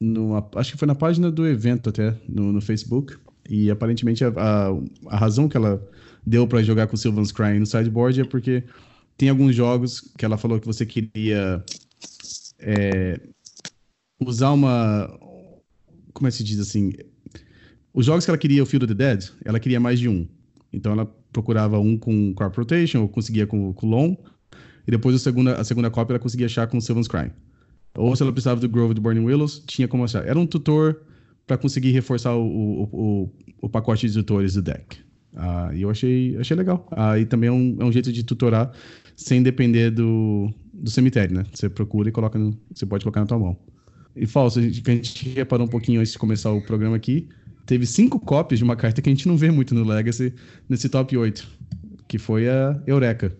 [0.00, 3.16] numa, acho que foi na página do evento até, no, no Facebook.
[3.48, 4.70] E aparentemente a, a,
[5.08, 5.80] a razão que ela
[6.26, 8.64] deu para jogar com Sylvan Scrying no sideboard é porque
[9.16, 11.64] tem alguns jogos que ela falou que você queria
[12.58, 13.20] é,
[14.20, 15.08] usar uma.
[16.12, 16.92] Como é que se diz assim?
[17.92, 20.26] Os jogos que ela queria, o Field of the Dead, ela queria mais de um.
[20.72, 24.16] Então ela procurava um com Crop Rotation, ou conseguia com, o Long,
[24.86, 27.32] e depois a segunda, a segunda cópia ela conseguia achar com Sylvan Scrying.
[27.94, 30.26] Ou se ela precisava do Grove do Burning Willows, tinha como achar.
[30.26, 31.02] Era um tutor
[31.46, 33.30] para conseguir reforçar o, o, o,
[33.62, 34.98] o, pacote de tutores do deck.
[35.34, 36.86] Ah, e eu achei, achei legal.
[36.92, 38.72] Ah, e também é um, é um jeito de tutorar
[39.16, 41.44] sem depender do, do cemitério, né?
[41.52, 43.56] Você procura e coloca no, você pode colocar na tua mão.
[44.14, 47.28] E falso, a gente, a gente reparou um pouquinho antes de começar o programa aqui,
[47.66, 50.34] teve cinco cópias de uma carta que a gente não vê muito no Legacy,
[50.68, 51.48] nesse top 8,
[52.06, 53.34] que foi a Eureka.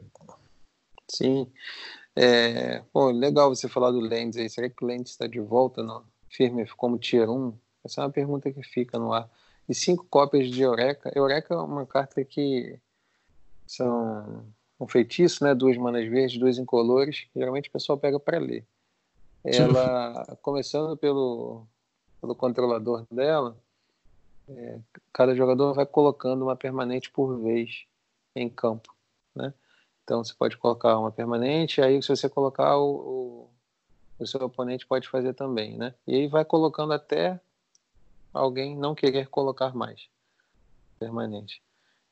[1.10, 1.46] Sim.
[2.16, 4.48] É, pô, legal você falar do Lens aí.
[4.48, 7.52] Será que o Lens está de volta no firme como tier 1?
[7.84, 9.28] Essa é uma pergunta que fica no ar.
[9.68, 11.10] E cinco cópias de Eureka.
[11.14, 12.78] Eureka é uma carta que
[13.66, 14.44] são
[14.78, 15.54] um feitiço, né?
[15.54, 17.26] Duas manas verdes, duas incolores.
[17.34, 18.66] Geralmente o pessoal pega para ler.
[19.44, 21.66] Ela, começando pelo,
[22.20, 23.56] pelo controlador dela,
[24.48, 24.78] é,
[25.12, 27.84] cada jogador vai colocando uma permanente por vez
[28.34, 28.94] em campo,
[29.34, 29.52] né?
[30.04, 33.50] Então você pode colocar uma permanente, aí se você colocar o, o,
[34.18, 35.94] o seu oponente pode fazer também, né?
[36.06, 37.40] E aí vai colocando até
[38.32, 40.08] alguém não querer colocar mais
[40.98, 41.62] permanente.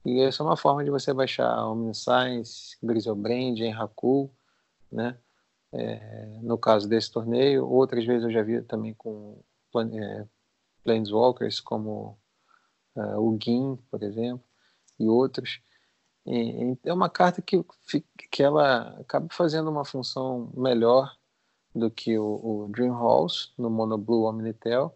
[0.05, 4.31] E essa é uma forma de você baixar Omniscience, Griselbrand, Enraku,
[4.91, 5.19] né?
[5.73, 9.39] É, no caso desse torneio, outras vezes eu já vi também com
[9.93, 10.27] é,
[10.83, 12.19] Planeswalkers, como
[12.97, 14.45] é, o Gin, por exemplo,
[14.99, 15.61] e outros.
[16.27, 17.65] E, é uma carta que,
[18.31, 21.17] que ela acaba fazendo uma função melhor
[21.75, 22.25] do que o,
[22.65, 24.95] o Dream Halls no Mono Blue Omnitel.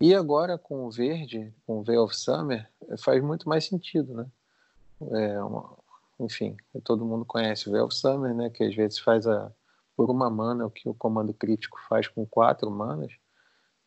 [0.00, 4.26] E agora com o verde, com o Veil of Summer, faz muito mais sentido, né?
[5.10, 5.76] É uma,
[6.20, 8.50] enfim, todo mundo conhece o Veil of Summer, né?
[8.50, 9.52] Que às vezes faz a,
[9.96, 13.12] por uma mana o que o comando crítico faz com quatro manas.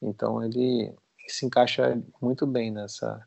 [0.02, 0.94] Então ele
[1.28, 3.26] se encaixa muito bem nessa,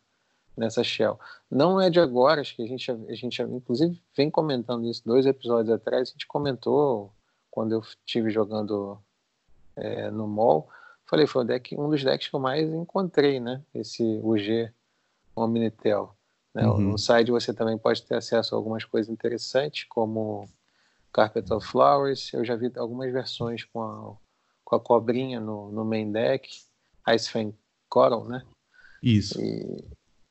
[0.56, 1.18] nessa shell.
[1.50, 5.24] Não é de agora, acho que a gente, a gente inclusive vem comentando isso dois
[5.24, 7.12] episódios atrás, a gente comentou
[7.50, 8.98] quando eu estive jogando
[9.76, 10.68] é, no mall,
[11.14, 13.62] falei, foi deck, um dos decks que eu mais encontrei, né?
[13.74, 14.70] Esse UG
[15.36, 16.16] Omnitel.
[16.54, 16.66] Né?
[16.66, 16.92] Uhum.
[16.92, 20.48] No site você também pode ter acesso a algumas coisas interessantes, como
[21.12, 22.32] Carpet of Flowers.
[22.32, 24.16] Eu já vi algumas versões com a,
[24.64, 26.48] com a cobrinha no, no main deck,
[27.14, 27.54] Ice Fang
[27.88, 28.42] Coral, né?
[29.02, 29.40] Isso.
[29.40, 29.84] E,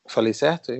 [0.10, 0.72] Falei certo?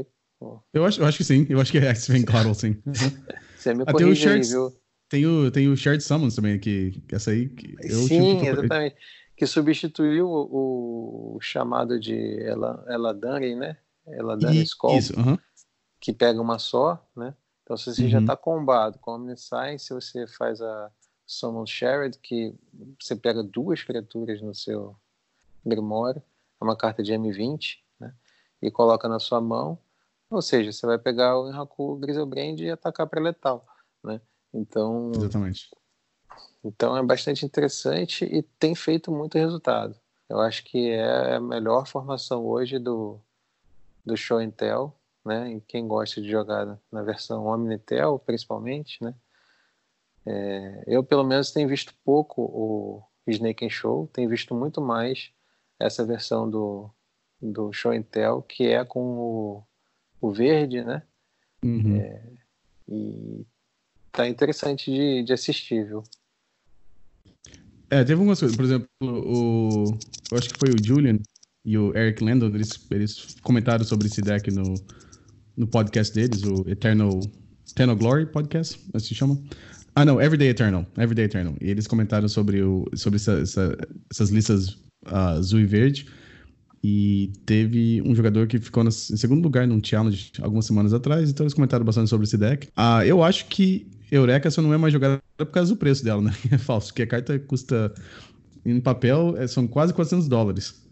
[0.74, 1.46] Eu acho, eu acho que sim.
[1.50, 2.82] Eu acho que é Sven Coddle, sim.
[3.56, 3.86] Você me
[4.16, 4.76] shared, aí, viu?
[5.10, 7.48] Tem o, tem o Shared Summons também, que essa aí...
[7.48, 8.48] Que eu sim, tive...
[8.50, 8.96] exatamente.
[9.36, 12.16] Que substituiu o, o chamado de
[12.88, 13.78] Eladani, né?
[14.06, 14.98] Eladani Skull.
[14.98, 15.40] Isso, uh -huh.
[16.00, 17.34] Que pega uma só, né?
[17.64, 18.10] Então, se você uhum.
[18.10, 20.92] já está combado com Omniscience, você faz a
[21.26, 22.54] Summon Shared, que
[23.00, 24.96] você pega duas criaturas no seu
[25.66, 26.22] Grimório.
[26.60, 27.84] É uma carta de M20
[28.64, 29.78] e coloca na sua mão,
[30.30, 33.68] ou seja, você vai pegar o Enraku Griselbrand e atacar para letal,
[34.02, 34.22] né?
[34.54, 35.70] Então, exatamente.
[36.64, 39.96] Então é bastante interessante e tem feito muito resultado.
[40.30, 43.20] Eu acho que é a melhor formação hoje do
[44.06, 45.54] do Show Intel, né?
[45.54, 49.14] E quem gosta de jogar na versão Omnitel, principalmente, né?
[50.26, 55.32] É, eu pelo menos tenho visto pouco o Snake and Show, tenho visto muito mais
[55.80, 56.90] essa versão do
[57.42, 59.64] do Show Intel, que é com o,
[60.22, 61.04] o verde, né?
[61.64, 61.98] Uhum.
[61.98, 62.24] É,
[62.88, 63.46] e
[64.12, 66.04] tá interessante de, de assistir, viu?
[67.94, 69.96] É, teve algumas coisas, por exemplo, o,
[70.32, 71.20] eu acho que foi o Julian
[71.64, 74.74] e o Eric Landon, eles, eles comentaram sobre esse deck no,
[75.56, 77.20] no podcast deles, o Eternal,
[77.70, 79.40] Eternal Glory Podcast, assim se chama.
[79.94, 81.56] Ah, não, Everyday Eternal, Everyday Eternal.
[81.62, 83.78] E eles comentaram sobre, o, sobre essa, essa,
[84.12, 84.70] essas listas
[85.06, 86.08] uh, azul e verde.
[86.84, 91.44] E teve um jogador que ficou em segundo lugar num challenge algumas semanas atrás, então
[91.44, 92.70] eles comentaram bastante sobre esse deck.
[92.76, 96.22] Ah, eu acho que Eureka só não é mais jogada por causa do preço dela,
[96.22, 96.32] né?
[96.52, 97.94] É falso, porque a carta custa,
[98.66, 100.84] em papel, é, são quase 400 dólares.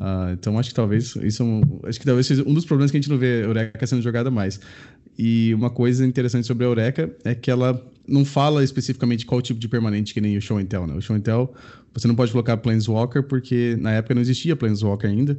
[0.00, 2.90] Ah, então acho que talvez isso é um, acho que talvez seja um dos problemas
[2.90, 4.60] que a gente não vê Eureka sendo jogada mais.
[5.18, 9.58] E uma coisa interessante sobre a Eureka é que ela não fala especificamente qual tipo
[9.58, 10.94] de permanente que nem o Show and Tell, né?
[10.94, 11.52] O Show and Tell,
[11.92, 15.36] você não pode colocar Planeswalker porque na época não existia Planeswalker ainda.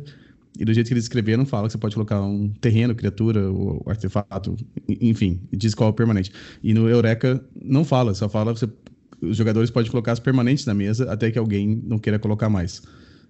[0.57, 3.83] E do jeito que eles escreveram, fala que você pode colocar um terreno, criatura, ou
[3.85, 4.55] artefato,
[4.87, 6.31] enfim, diz qual é o permanente.
[6.61, 8.67] E no Eureka não fala, só fala você
[9.21, 12.81] os jogadores podem colocar as permanentes na mesa até que alguém não queira colocar mais.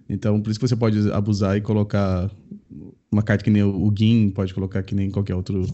[0.08, 2.30] Então, por isso que você pode abusar e colocar
[3.10, 5.66] uma carta que nem o Gin, pode colocar que nem qualquer outro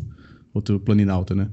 [0.55, 1.51] outro planinalta, né?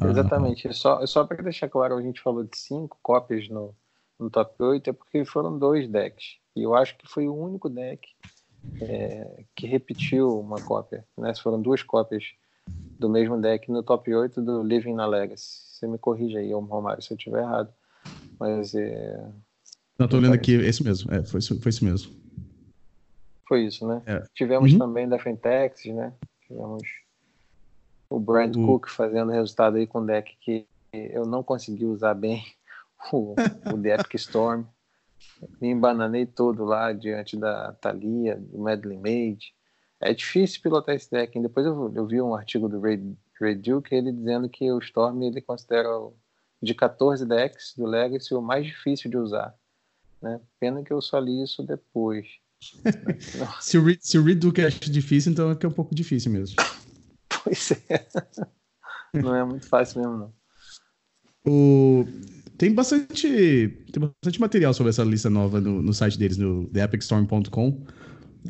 [0.00, 0.08] Ah.
[0.08, 0.68] Exatamente.
[0.68, 0.72] Ah.
[0.72, 3.74] Só, só para deixar claro, a gente falou de cinco cópias no,
[4.18, 6.36] no top 8, é porque foram dois decks.
[6.56, 8.00] E eu acho que foi o único deck
[8.80, 11.04] é, que repetiu uma cópia.
[11.16, 11.34] Né?
[11.34, 12.24] Foram duas cópias
[12.98, 15.68] do mesmo deck no top 8 do Living na Legacy.
[15.72, 17.72] Você me corrija aí, Romário, se eu estiver errado.
[18.38, 19.16] Mas é.
[19.98, 21.12] Não, estou olhando aqui, esse mesmo.
[21.12, 22.12] É, foi, foi isso mesmo.
[23.46, 24.02] Foi isso, né?
[24.06, 24.22] É.
[24.34, 24.78] Tivemos uhum.
[24.78, 26.12] também da Fentex, né?
[26.46, 26.82] Tivemos
[28.10, 28.66] o Brand uhum.
[28.66, 32.44] Cook fazendo resultado aí com deck que eu não consegui usar bem,
[33.12, 33.34] o,
[33.72, 34.64] o The Epic Storm.
[35.60, 39.52] Me embananei todo lá diante da Thalia, do Madeline Mage.
[40.00, 41.38] É difícil pilotar esse deck.
[41.40, 45.22] Depois eu, eu, vi um artigo do Ray, Ray Duke, ele dizendo que o Storm
[45.22, 46.16] ele considera o,
[46.62, 49.54] de 14 decks do Legacy o mais difícil de usar.
[50.22, 50.40] Né?
[50.60, 52.26] Pena que eu só li isso depois.
[53.60, 55.94] se, o Reed, se o Reed Duke acha difícil, então é que é um pouco
[55.94, 56.56] difícil mesmo.
[57.44, 58.06] Pois é.
[59.14, 60.32] Não é muito fácil mesmo, não.
[61.46, 62.04] O...
[62.58, 67.68] Tem bastante, tem bastante material sobre essa lista nova no, no site deles, no theepicstorm.com.
[67.68, 67.84] Uh,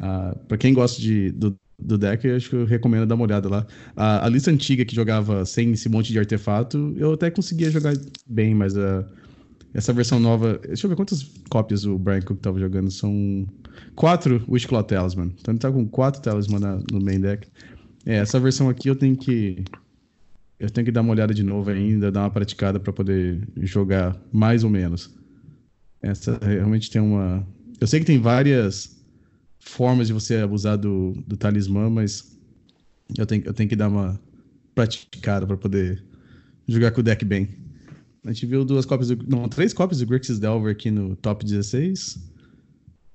[0.01, 3.25] ah, para quem gosta de, do, do deck, eu acho que eu recomendo dar uma
[3.25, 3.67] olhada lá.
[3.91, 7.93] Uh, a lista antiga que jogava sem esse monte de artefato, eu até conseguia jogar
[8.27, 9.05] bem, mas uh,
[9.75, 10.59] essa versão nova.
[10.67, 12.91] Deixa eu ver quantas cópias o Brian Cook tava jogando.
[12.91, 13.47] São
[13.95, 15.35] quatro Wishclaw Talisman.
[15.39, 17.47] Então ele tá com quatro Talisman na, no main deck.
[18.07, 19.65] É, essa versão aqui eu tenho que
[20.59, 24.21] eu tenho que dar uma olhada de novo ainda, dar uma praticada para poder jogar
[24.33, 25.15] mais ou menos.
[26.03, 27.47] Essa realmente tem uma.
[27.81, 28.97] Eu sei que tem várias
[29.59, 32.37] formas de você abusar do, do talismã, mas
[33.17, 34.21] eu tenho, eu tenho que dar uma
[34.75, 36.03] praticada para poder
[36.67, 37.49] jogar com o deck bem.
[38.25, 41.45] A gente viu duas cópias, do, não, três cópias do Grixis Delver aqui no top
[41.45, 42.29] 16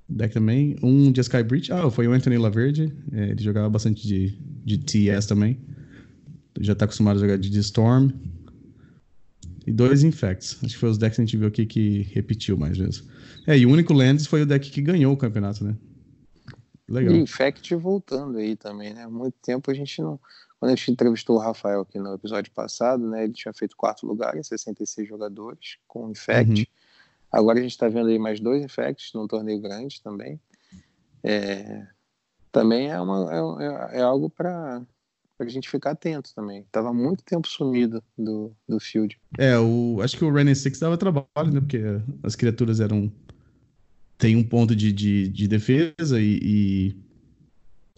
[0.08, 0.75] deck também.
[0.82, 1.71] Um de Sky Breach.
[1.71, 2.93] Ah, foi o Anthony Laverde.
[3.12, 5.58] É, ele jogava bastante de, de TS também.
[6.59, 8.11] Já tá acostumado a jogar de Storm.
[9.65, 10.57] E dois Infects.
[10.63, 13.03] Acho que foi os decks que a gente viu aqui que repetiu mais vezes.
[13.47, 15.75] É, e o único Lands foi o deck que ganhou o campeonato, né?
[16.87, 17.15] Legal.
[17.15, 19.07] E Infect voltando aí também, né?
[19.07, 20.19] Muito tempo a gente não.
[20.59, 23.23] Quando a gente entrevistou o Rafael aqui no episódio passado, né?
[23.23, 26.61] Ele tinha feito quarto lugar em 66 jogadores com Infect.
[26.61, 26.65] Uhum.
[27.31, 30.39] Agora a gente está vendo aí mais dois infects num torneio grande também.
[31.23, 31.87] É,
[32.51, 33.57] também é, uma,
[33.91, 34.83] é, é algo para
[35.49, 36.65] a gente ficar atento também.
[36.71, 39.19] Tava muito tempo sumido do, do field.
[39.38, 41.60] É, o, acho que o Renin Six dava trabalho, né?
[41.60, 41.82] Porque
[42.21, 43.12] as criaturas eram.
[44.17, 46.95] Tem um ponto de, de, de defesa e, e,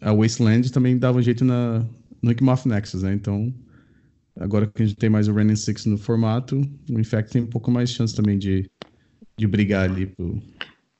[0.02, 1.86] a Wasteland também dava um jeito na,
[2.22, 3.14] no Ikmoth Nexus, né?
[3.14, 3.54] Então,
[4.40, 7.48] agora que a gente tem mais o Renin Six no formato, o Infect tem um
[7.48, 8.70] pouco mais chance também de,
[9.38, 10.42] de brigar ali pro.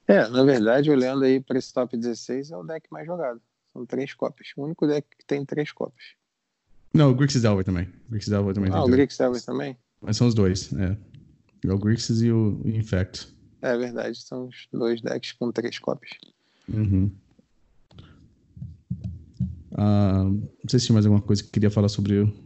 [0.08, 3.42] É, na verdade, olhando aí para esse top 16, é o deck mais jogado.
[3.74, 4.50] São três cópias.
[4.56, 6.16] O único deck que tem três cópias.
[6.96, 7.88] Não, o Grixis Delver também.
[8.08, 9.78] O Grixis Delver também ah, o Grixis Delver também?
[10.02, 10.98] Mas são os dois, é.
[11.66, 13.28] é o Grixis e o Infect.
[13.62, 16.12] É verdade, são os dois decks com três cópias.
[16.68, 17.12] Uhum.
[19.78, 22.46] Ah, não sei se tinha mais alguma coisa que queria falar sobre o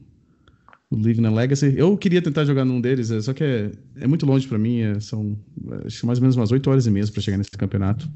[0.92, 1.74] o Living na Legacy.
[1.78, 4.82] Eu queria tentar jogar num deles, é, só que é, é muito longe para mim.
[4.82, 5.38] É, são
[5.86, 8.10] acho mais ou menos umas 8 horas e meia para chegar nesse campeonato.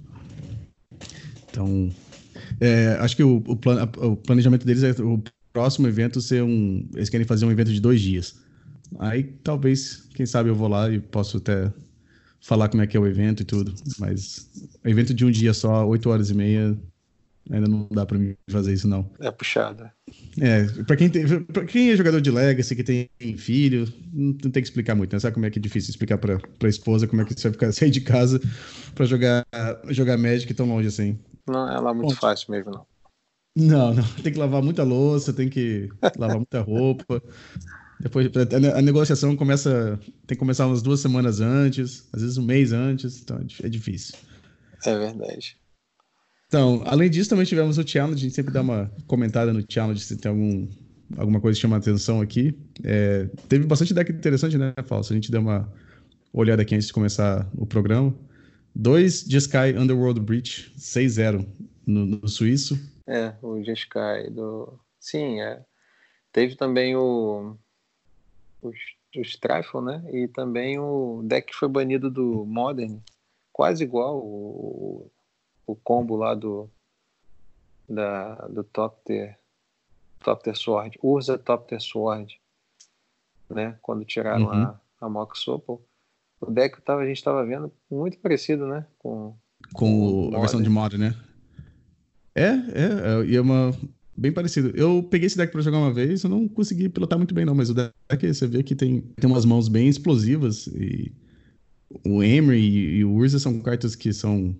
[1.50, 1.94] Então,
[2.60, 5.22] é, acho que o, o, plan, o, planejamento deles é o
[5.54, 6.88] próximo evento ser um.
[6.96, 8.36] Eles querem fazer um evento de dois dias.
[9.00, 11.72] Aí talvez, quem sabe, eu vou lá e posso até
[12.42, 13.74] falar como é que é o evento e tudo.
[13.98, 14.50] Mas
[14.84, 16.78] evento de um dia só, 8 horas e meia,
[17.52, 19.10] Ainda não dá pra mim fazer isso, não.
[19.20, 19.90] É puxado.
[20.40, 24.52] É, pra quem, tem, pra quem é jogador de Legacy, que tem filho, não tem
[24.52, 25.20] que explicar muito, né?
[25.20, 27.54] Sabe como é que é difícil explicar pra, pra esposa como é que você vai
[27.54, 28.40] ficar, sair de casa
[28.96, 29.46] pra jogar,
[29.90, 31.20] jogar Magic tão longe assim?
[31.48, 32.86] Não é lá muito Bom, fácil mesmo, não.
[33.56, 34.04] Não, não.
[34.24, 37.22] Tem que lavar muita louça, tem que lavar muita roupa.
[38.00, 38.30] Depois
[38.76, 40.00] a negociação começa.
[40.28, 43.70] Tem que começar umas duas semanas antes, às vezes um mês antes, então é, é
[43.70, 44.16] difícil.
[44.86, 45.58] É verdade.
[46.48, 48.16] Então, além disso, também tivemos o challenge.
[48.16, 50.68] A gente sempre dá uma comentada no challenge se tem algum,
[51.18, 52.56] alguma coisa que chama atenção aqui.
[52.84, 55.14] É, teve bastante deck interessante, né, Falso?
[55.14, 55.72] A gente deu uma
[56.32, 58.14] olhada aqui antes de começar o programa.
[58.76, 61.46] Dois Jeskai Underworld Breach 6-0
[61.88, 62.80] no, no, suíço.
[63.08, 64.80] É, o Jeskai do.
[65.00, 65.64] Sim, é.
[66.32, 67.58] Teve também o.
[68.62, 70.04] O, o Strifle, né?
[70.12, 73.00] E também o deck que foi banido do Modern.
[73.52, 75.12] Quase igual o,
[75.68, 76.70] o combo lá do.
[77.88, 79.38] Da, do Top Tier.
[80.24, 80.98] Top Tier Sword.
[81.04, 82.40] Urza Top Tier Sword.
[83.50, 83.78] Né?
[83.82, 84.64] Quando tiraram uhum.
[84.64, 85.82] a, a Mox Sopal
[86.48, 88.86] o deck tava, a gente estava vendo muito parecido, né?
[89.00, 89.36] Com,
[89.74, 91.16] com, com a versão de mod, né?
[92.36, 93.74] É, é, é, e é uma.
[94.16, 94.72] Bem parecido.
[94.76, 97.56] Eu peguei esse deck para jogar uma vez, eu não consegui pilotar muito bem, não,
[97.56, 97.94] mas o deck
[98.32, 100.68] você vê que tem, tem umas mãos bem explosivas.
[100.68, 101.12] E
[102.06, 104.56] o Emery e, e o Urza são cartas que são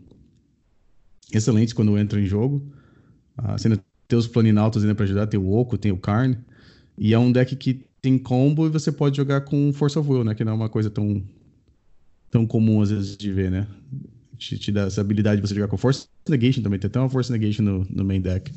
[1.32, 2.64] excelentes quando entram em jogo.
[3.38, 6.38] Ah, você ainda tem os Planinautas ainda para ajudar, tem o Oco, tem o Karn.
[6.98, 10.24] E é um deck que tem combo e você pode jogar com Force of Will,
[10.24, 10.36] né?
[10.36, 11.24] Que não é uma coisa tão
[12.30, 13.68] tão comum às vezes de ver, né?
[14.38, 16.80] Te, te dá essa habilidade de você jogar com Force Negation também.
[16.80, 18.52] Tem até uma Force Negation no, no main deck.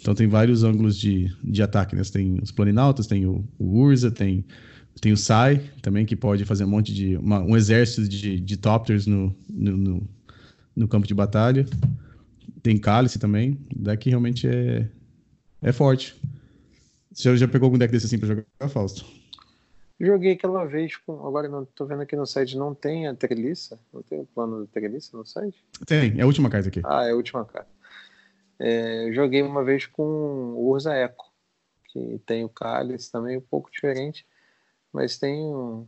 [0.00, 2.02] Então tem vários ângulos de, de ataque, né?
[2.02, 4.44] Você tem os Planinautas, tem o, o Urza, tem,
[5.00, 7.16] tem o Sai também, que pode fazer um monte de.
[7.16, 10.08] Uma, um exército de, de Topters no, no, no,
[10.74, 11.64] no campo de batalha.
[12.62, 13.58] Tem Cálice também.
[13.76, 14.88] O deck realmente é,
[15.62, 16.16] é forte.
[17.12, 19.21] Você já pegou algum deck desse assim pra jogar, Fausto?
[20.04, 21.24] Joguei aquela vez com.
[21.24, 23.78] Agora não tô vendo aqui no site, não tem a treliça?
[23.92, 25.64] Não tem o plano de treliça no site?
[25.86, 26.80] Tem, é a última carta aqui.
[26.84, 27.70] Ah, é a última carta.
[28.58, 31.32] É, joguei uma vez com o Urza Eco,
[31.84, 34.26] que tem o cálice também, um pouco diferente,
[34.92, 35.86] mas tem um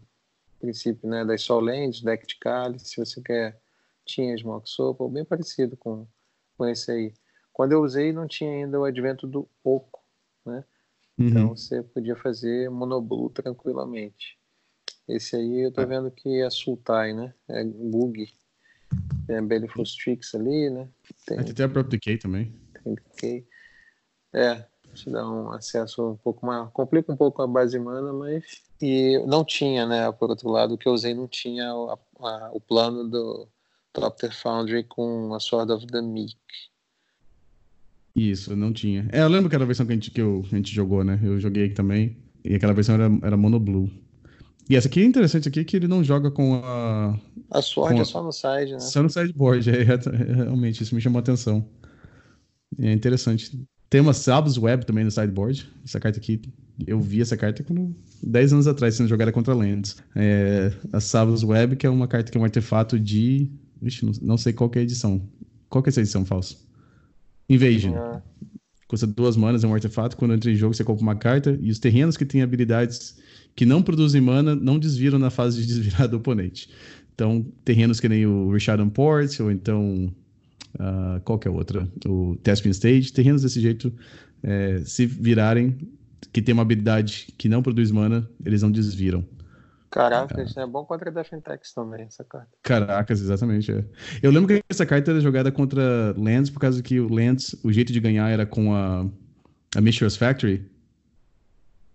[0.60, 3.60] princípio né, das Solentes, deck de cálice, se você quer,
[4.04, 6.06] tinha Smoke Sopa, bem parecido com,
[6.56, 7.12] com esse aí.
[7.52, 10.00] Quando eu usei, não tinha ainda o advento do Oco,
[10.46, 10.64] né?
[11.18, 11.28] Uhum.
[11.28, 14.38] Então você podia fazer monoblue tranquilamente.
[15.08, 15.86] Esse aí eu tô é.
[15.86, 17.34] vendo que é Sultai, né?
[17.48, 18.26] É bug.
[19.26, 20.88] Tem a Bellyful Strix ali, né?
[21.26, 22.52] Tem, tem até a própria Decay também.
[22.82, 23.46] Tem Decay.
[24.32, 26.70] É, te dá um acesso um pouco mais.
[26.72, 28.62] Complica um pouco a base mana, mas.
[28.80, 30.10] E não tinha, né?
[30.12, 33.48] Por outro lado, o que eu usei não tinha a, a, o plano do
[33.92, 36.36] Topter Foundry com a Sword of the Meek.
[38.14, 39.08] Isso, não tinha.
[39.10, 41.02] É, eu lembro que era a versão que a gente, que eu, a gente jogou,
[41.02, 41.18] né?
[41.22, 42.16] Eu joguei também.
[42.44, 43.90] E aquela versão era, era mono blue.
[44.68, 47.18] E essa aqui é interessante aqui que ele não joga com a.
[47.50, 48.02] A Sword a...
[48.02, 48.80] é só no side, né?
[48.80, 51.68] Só no sideboard, é, é, realmente, isso me chamou a atenção.
[52.78, 53.50] É interessante.
[53.90, 55.68] Tem uma Sabs Web também no sideboard.
[55.84, 56.40] Essa carta aqui,
[56.86, 59.96] eu vi essa carta quando 10 anos atrás, sendo jogada contra Lands.
[60.16, 63.50] É, a Sabs Web, que é uma carta que é um artefato de.
[63.80, 65.28] Vixe, não, não sei qual é a edição.
[65.68, 66.63] Qual que é essa edição, Falso?
[67.48, 67.94] Invasion.
[67.96, 68.22] Ah.
[68.86, 70.16] Custa duas manas, é um artefato.
[70.16, 71.58] Quando entra em jogo, você compra uma carta.
[71.60, 73.16] E os terrenos que têm habilidades
[73.56, 76.68] que não produzem mana não desviram na fase de desvirar do oponente.
[77.14, 80.12] Então, terrenos que nem o Richard Port, ou então.
[80.74, 81.88] Uh, qual que é outra?
[82.06, 83.12] O Tespin Stage.
[83.12, 83.92] Terrenos desse jeito,
[84.42, 85.76] é, se virarem,
[86.32, 89.24] que tem uma habilidade que não produz mana, eles não desviram.
[89.94, 92.48] Caracas, é bom contra Defentex também, essa carta.
[92.64, 93.70] Caracas, exatamente.
[93.70, 93.84] É.
[94.20, 97.72] Eu lembro que essa carta era jogada contra Lands, por causa que o Lands, o
[97.72, 99.06] jeito de ganhar era com a,
[99.76, 100.68] a Mishra's Factory.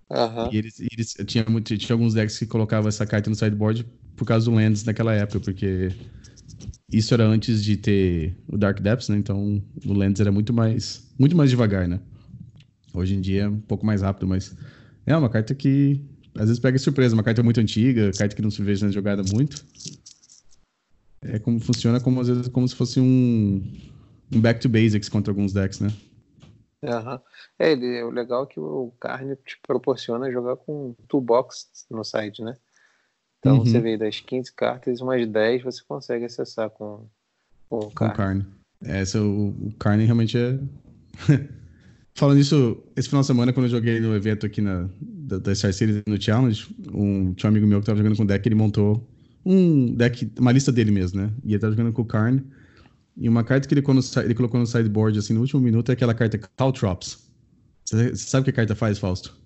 [0.09, 0.49] Uhum.
[0.49, 3.85] E eles, eles tinha, muito, tinha alguns decks que colocavam essa carta no sideboard
[4.15, 5.89] por causa do Lands naquela época, porque
[6.89, 9.17] isso era antes de ter o Dark Depths, né?
[9.17, 11.99] Então o Lands era muito mais, muito mais devagar, né?
[12.93, 14.55] Hoje em dia é um pouco mais rápido, mas
[15.05, 16.01] é uma carta que
[16.39, 19.21] às vezes pega surpresa, uma carta muito antiga, carta que não se vê sendo jogada
[19.33, 19.61] muito.
[21.21, 23.61] É como funciona como às vezes como se fosse um,
[24.33, 25.89] um back to basics contra alguns decks, né?
[26.81, 27.19] Uhum.
[27.59, 32.41] É, ele, o legal é que o Carne te proporciona jogar com toolbox no site,
[32.41, 32.55] né?
[33.39, 33.65] Então uhum.
[33.65, 37.05] você vê das 15 cartas, umas 10 você consegue acessar com,
[37.69, 38.13] com o Carne.
[38.13, 38.45] Com Carne.
[38.85, 40.57] É, o Carne realmente é.
[42.15, 44.89] Falando isso, esse final de semana, quando eu joguei no evento aqui na,
[45.29, 48.25] da, da Star City no Challenge, um, tinha um amigo meu que tava jogando com
[48.25, 49.07] deck, ele montou
[49.45, 51.31] um deck, uma lista dele mesmo, né?
[51.43, 52.43] E ele tava jogando com o Karn.
[53.15, 55.93] E uma carta que ele, quando, ele colocou no sideboard, assim, no último minuto, é
[55.93, 57.29] aquela carta Caltrops.
[57.85, 59.37] Você sabe o que a carta faz, Fausto?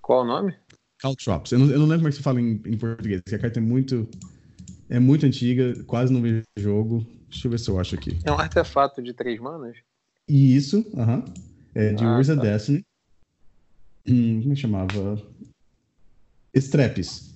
[0.00, 0.54] Qual o nome?
[0.98, 1.52] Caltrops.
[1.52, 3.38] Eu não, eu não lembro como é que se fala em, em português, porque a
[3.38, 4.08] carta é muito...
[4.90, 7.06] É muito antiga, quase não vejo jogo.
[7.28, 8.18] Deixa eu ver se eu acho aqui.
[8.24, 9.76] É um artefato de três manas?
[10.26, 11.18] Isso, aham.
[11.18, 11.48] Uh -huh.
[11.74, 12.34] É de ah, tá.
[12.34, 12.84] Destiny.
[14.08, 15.22] Hum, como é chamava?
[16.54, 17.34] Strepes.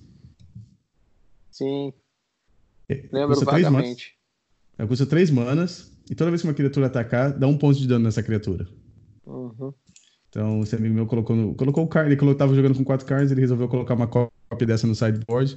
[1.51, 1.93] Sim.
[2.89, 4.17] É, Lembro custa vagamente.
[4.75, 5.91] Três manas, custa três manas.
[6.09, 8.67] e toda vez que uma criatura atacar, dá um ponto de dano nessa criatura.
[9.25, 9.73] Uhum.
[10.29, 13.05] Então, esse amigo meu colocou, no, colocou o card, ele colocou, tava jogando com quatro
[13.05, 15.55] cards, ele resolveu colocar uma cópia dessa no sideboard.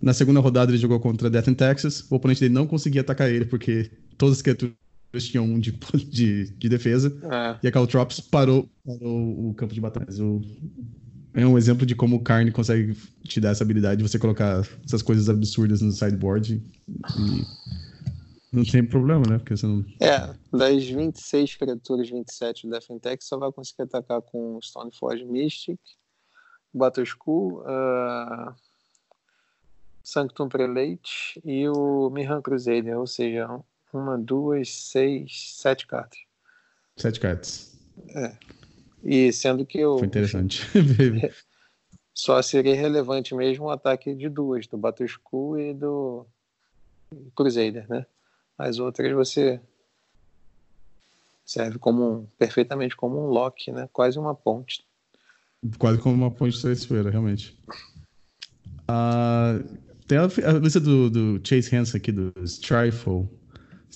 [0.00, 2.06] Na segunda rodada, ele jogou contra Death in Texas.
[2.10, 4.74] O oponente dele não conseguia atacar ele, porque todas as criaturas
[5.18, 5.72] tinham um de,
[6.08, 7.16] de, de defesa.
[7.22, 7.58] É.
[7.62, 10.06] E a Caltrops parou, parou o campo de batalha.
[10.22, 10.40] O,
[11.34, 14.66] é um exemplo de como o Carne consegue te dar essa habilidade de você colocar
[14.84, 17.44] essas coisas absurdas no sideboard e
[18.52, 19.38] não tem problema, né?
[19.38, 19.84] Porque você não...
[20.00, 25.78] É, das 26 criaturas, 27 do Defentex só vai conseguir atacar com Stoneforge Mystic,
[26.74, 28.52] Battle School, uh,
[30.02, 33.48] Sanctum Prelate e o Mihan Crusader, ou seja,
[33.98, 36.20] uma, duas, seis, sete cartas.
[36.96, 37.78] Sete cartas.
[38.14, 38.32] É.
[39.02, 39.98] E sendo que eu.
[39.98, 40.62] Foi interessante.
[42.14, 44.78] só seria relevante mesmo o ataque de duas, do
[45.08, 46.26] School e do
[47.34, 48.04] Crusader, né?
[48.58, 49.58] As outras você
[51.44, 53.88] serve como um, perfeitamente como um lock, né?
[53.92, 54.84] Quase uma ponte.
[55.78, 57.58] Quase como uma ponte de traiçoeira, realmente.
[58.88, 59.64] Uh,
[60.06, 62.32] tem a, a lista do, do, Chase Hansen aqui, do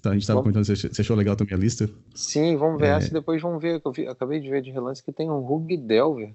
[0.04, 0.10] Strifle.
[0.10, 1.88] A gente estava comentando, você achou legal também a lista?
[2.14, 2.90] Sim, vamos ver é...
[2.90, 3.80] essa depois vamos ver.
[3.84, 6.34] Eu vi, acabei de ver de relance que tem um Rug Delver.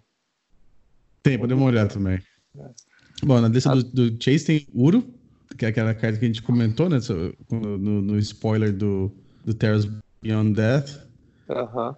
[1.21, 2.19] Tem, podemos olhar também.
[2.57, 2.69] É.
[3.23, 3.75] Bom, na lista a...
[3.75, 5.03] do, do Chase tem Uro,
[5.57, 6.99] que é aquela carta que a gente comentou, né?
[7.51, 9.11] No, no spoiler do,
[9.45, 9.87] do Terra's
[10.21, 11.07] Beyond Death.
[11.49, 11.95] Aham.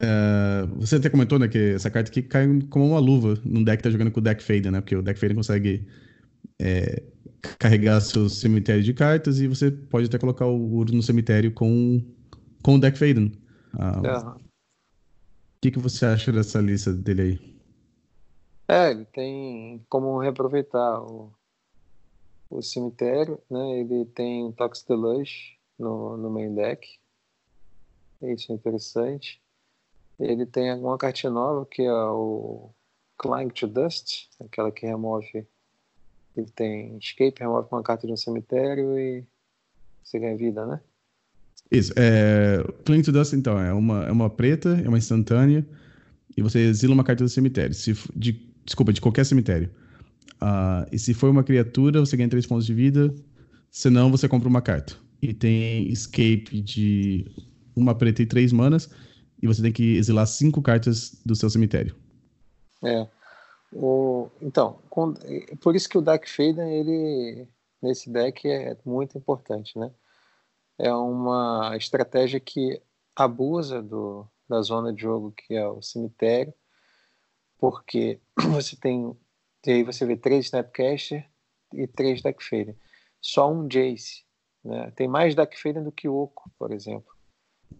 [0.00, 3.76] É, você até comentou, né, que essa carta aqui cai como uma luva num deck
[3.76, 4.80] que tá jogando com o Deck Fader, né?
[4.80, 5.86] Porque o Deck Fader consegue
[6.60, 7.02] é,
[7.58, 12.02] carregar seu cemitério de cartas e você pode até colocar o Uro no cemitério com,
[12.62, 13.32] com o Deck Faden.
[13.78, 14.40] Ah, O
[15.60, 17.54] que, que você acha dessa lista dele aí?
[18.68, 21.32] É, ele tem como reaproveitar o,
[22.48, 23.80] o cemitério, né?
[23.80, 26.98] Ele tem Tox Deluxe no, no main deck.
[28.22, 29.42] Isso é interessante.
[30.18, 32.70] Ele tem uma cartinha nova que é o
[33.18, 35.46] Climb to Dust, aquela que remove.
[36.36, 39.24] Ele tem Escape, remove uma carta de um cemitério e
[40.02, 40.80] você ganha vida, né?
[41.70, 41.92] Isso.
[41.96, 45.66] É, Climb to Dust, então, é uma, é uma preta, é uma instantânea,
[46.36, 47.74] e você exila uma carta do cemitério.
[47.74, 48.32] Se, de,
[48.64, 49.70] desculpa, de qualquer cemitério.
[50.34, 53.14] Uh, e se for uma criatura, você ganha 3 pontos de vida.
[53.70, 54.94] Senão, você compra uma carta.
[55.22, 57.26] E tem escape de
[57.74, 58.90] uma preta e três manas.
[59.42, 61.94] E você tem que exilar cinco cartas do seu cemitério.
[62.84, 63.06] É.
[63.74, 65.14] O, então, com,
[65.60, 67.48] por isso que o Dark Faden, ele,
[67.82, 69.92] nesse deck, é muito importante, né?
[70.78, 72.80] É uma estratégia que
[73.16, 76.54] abusa do, da zona de jogo, que é o cemitério,
[77.58, 78.20] porque
[78.52, 79.16] você tem
[79.66, 81.26] e aí você vê três Snapcaster
[81.72, 82.76] e três Deckfaden.
[83.20, 84.24] Só um Jace.
[84.62, 84.90] Né?
[84.94, 87.12] Tem mais Deckfaden do que Oco, por exemplo.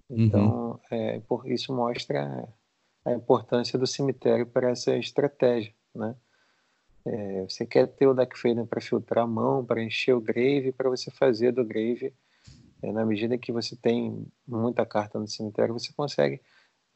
[0.08, 0.80] Então, uhum.
[0.90, 2.48] é, isso mostra
[3.04, 5.74] a importância do cemitério para essa estratégia.
[5.94, 6.14] Né?
[7.06, 10.88] É, você quer ter o Deckfaden para filtrar a mão, para encher o grave, para
[10.88, 12.12] você fazer do grave.
[12.82, 16.40] É, na medida que você tem muita carta no cemitério, você consegue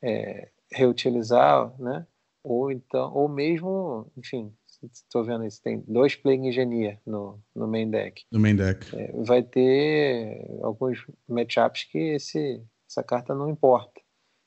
[0.03, 2.07] é, reutilizar, né?
[2.43, 4.53] ou então, ou mesmo, enfim,
[4.93, 8.25] estou vendo isso, tem dois Plague Engineer no, no main deck.
[8.31, 8.97] No main deck.
[8.97, 14.01] É, vai ter alguns matchups que esse, essa carta não importa.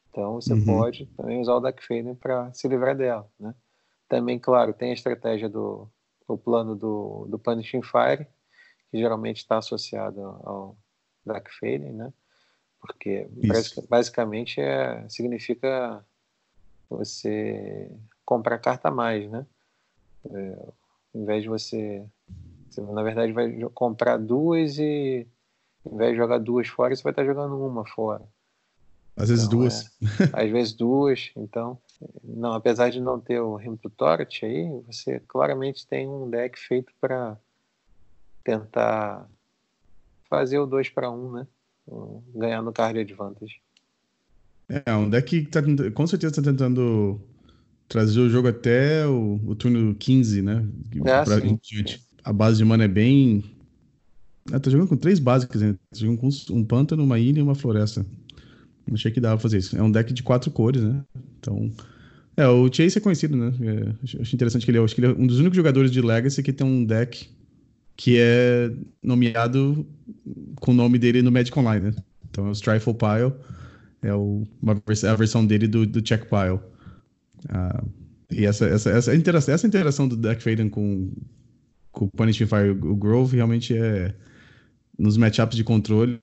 [0.10, 0.66] Então você uhum.
[0.66, 3.30] pode também usar o Deck Faden para se livrar dela.
[3.40, 3.54] Né?
[4.12, 5.90] Também, claro, tem a estratégia do
[6.28, 8.26] o plano do, do Punishing Fire,
[8.90, 10.78] que geralmente está associado ao
[11.26, 12.14] Deck Faden, né?
[12.82, 13.88] porque isso.
[13.88, 16.04] basicamente é, significa
[16.90, 17.90] você
[18.26, 19.46] comprar carta a mais, né?
[20.26, 20.74] É,
[21.14, 22.06] ao invés de você,
[22.70, 25.28] você, na verdade, vai comprar duas e,
[25.86, 28.28] ao invés de jogar duas fora, você vai estar jogando uma fora.
[29.16, 29.86] Às vezes então, duas.
[30.34, 31.32] É, às vezes duas.
[31.36, 31.78] Então,
[32.24, 36.92] não, apesar de não ter o Rim Tutorial aí, você claramente tem um deck feito
[37.00, 37.38] para
[38.44, 39.30] tentar
[40.30, 41.48] fazer o 2 para 1, né?
[42.34, 43.62] Ganhar no card advantage.
[44.70, 45.62] É, um deck que tá,
[45.94, 47.20] com certeza está tentando
[47.90, 50.66] trazer o jogo até o, o turno 15, né?
[51.06, 53.44] É, pra gente, a base de mana é bem.
[54.52, 55.74] Ah, tá jogando com três básicas, né?
[55.74, 58.06] Tá jogando com um pântano, uma ilha e uma floresta.
[58.94, 59.78] Achei que dava pra fazer isso.
[59.78, 61.04] É um deck de quatro cores, né?
[61.40, 61.72] Então.
[62.36, 63.54] É, o Chase é conhecido, né?
[63.62, 66.02] É, acho interessante que ele é, acho que ele é um dos únicos jogadores de
[66.02, 67.30] Legacy que tem um deck
[67.96, 68.72] que é
[69.04, 69.86] nomeado
[70.60, 71.96] com o nome dele no Magic Online, né?
[72.30, 73.34] Então é o Strifle Pile,
[74.02, 76.60] é o, uma, a versão dele do, do Check Pile.
[77.46, 77.88] Uh,
[78.32, 81.12] e essa, essa, essa, interação, essa interação do Deck Faden com,
[81.92, 84.16] com o Punishing Fire, o Grove, realmente é.
[84.98, 86.20] Nos matchups de controle,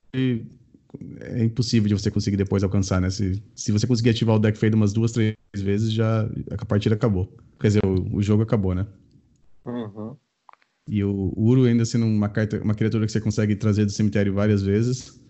[1.19, 3.09] é impossível de você conseguir depois alcançar, né?
[3.09, 6.95] Se, se você conseguir ativar o deck fade umas duas, três vezes, já a partida
[6.95, 7.31] acabou.
[7.59, 8.87] Quer dizer, o, o jogo acabou, né?
[9.65, 10.15] Uhum.
[10.87, 14.33] E o Uru, ainda sendo uma, carta, uma criatura que você consegue trazer do cemitério
[14.33, 15.21] várias vezes,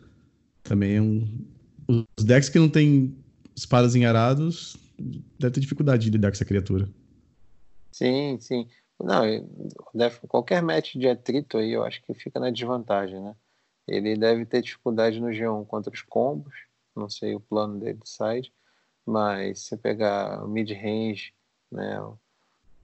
[0.64, 1.28] também é um.
[2.18, 3.18] Os decks que não tem
[3.55, 4.78] espadas em arados
[5.38, 6.88] deve ter dificuldade de lidar com essa criatura.
[7.91, 8.68] Sim, sim.
[9.01, 9.24] Não,
[10.28, 13.36] qualquer match de atrito aí eu acho que fica na desvantagem, né?
[13.89, 16.53] Ele deve ter dificuldade no G1 contra os combos,
[16.95, 18.53] não sei o plano dele de side,
[19.05, 21.33] mas se pegar o mid-range,
[21.71, 22.17] né, o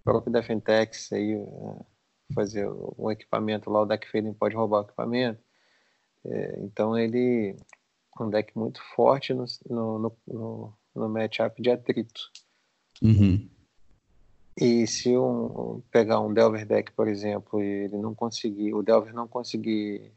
[0.04, 1.86] próprio Defentex aí, é,
[2.34, 5.44] fazer um equipamento lá, o deck fading pode roubar o equipamento.
[6.26, 7.56] É, então ele
[8.20, 12.32] é um deck muito forte no, no, no, no matchup de atrito.
[13.02, 13.48] Uhum.
[14.58, 19.14] E se um, pegar um Delver deck, por exemplo, e ele não conseguir, o Delver
[19.14, 20.14] não conseguir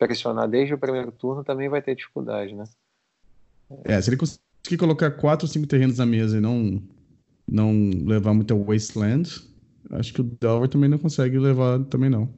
[0.00, 2.64] pressionar desde o primeiro turno, também vai ter dificuldade, né?
[3.84, 6.82] É, se ele conseguir colocar quatro ou cinco terrenos na mesa e não,
[7.46, 7.72] não
[8.04, 9.30] levar muita Wasteland,
[9.90, 12.28] acho que o Delver também não consegue levar também não.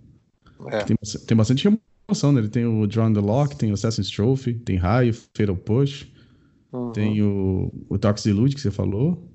[0.67, 0.85] É.
[0.85, 0.97] Tem,
[1.27, 1.69] tem bastante
[2.09, 2.41] remoção, né?
[2.41, 6.13] Ele tem o Drawn the Lock, tem o Assassin's Trophy, tem Raio, Fatal Push,
[6.73, 6.91] Uhum.
[6.91, 9.29] tem o, o Toxic Elude que você falou.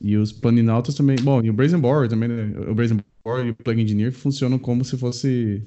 [0.00, 1.16] E os Planinautas também.
[1.22, 2.52] Bom, e o Brazen Borer também, né?
[2.68, 5.64] O Brazen Borer e o Plague Engineer funcionam como se fosse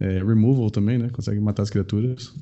[0.00, 1.08] é, removal também, né?
[1.10, 2.34] Consegue matar as criaturas.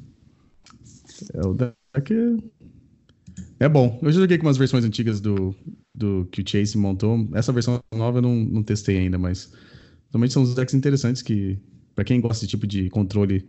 [1.34, 3.64] É, o deck é...
[3.64, 3.98] é bom.
[4.02, 5.54] Eu já joguei com umas versões antigas do,
[5.94, 7.28] do que o Chase montou.
[7.34, 9.52] Essa versão nova eu não, não testei ainda, mas
[10.10, 11.58] realmente são os decks interessantes que,
[11.94, 13.48] para quem gosta desse tipo de controle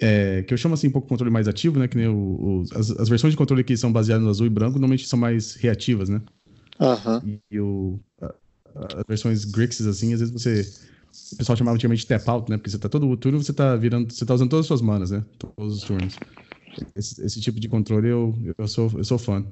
[0.00, 1.88] é, que eu chamo assim um pouco de controle mais ativo, né?
[1.88, 4.50] Que nem o, o, as, as, versões de controle que são baseadas no azul e
[4.50, 6.20] branco normalmente são mais reativas, né?
[6.80, 7.28] Uhum.
[7.28, 8.34] E, e o, a,
[8.98, 10.93] as versões Grixis, assim, às vezes você.
[11.32, 12.56] O pessoal chamava antigamente de tap out, né?
[12.56, 14.12] Porque você tá todo o turno, você tá virando.
[14.12, 15.24] Você tá usando todas as suas manas, né?
[15.38, 16.16] Todos os turnos.
[16.96, 19.44] Esse, esse tipo de controle eu, eu, sou, eu sou fã.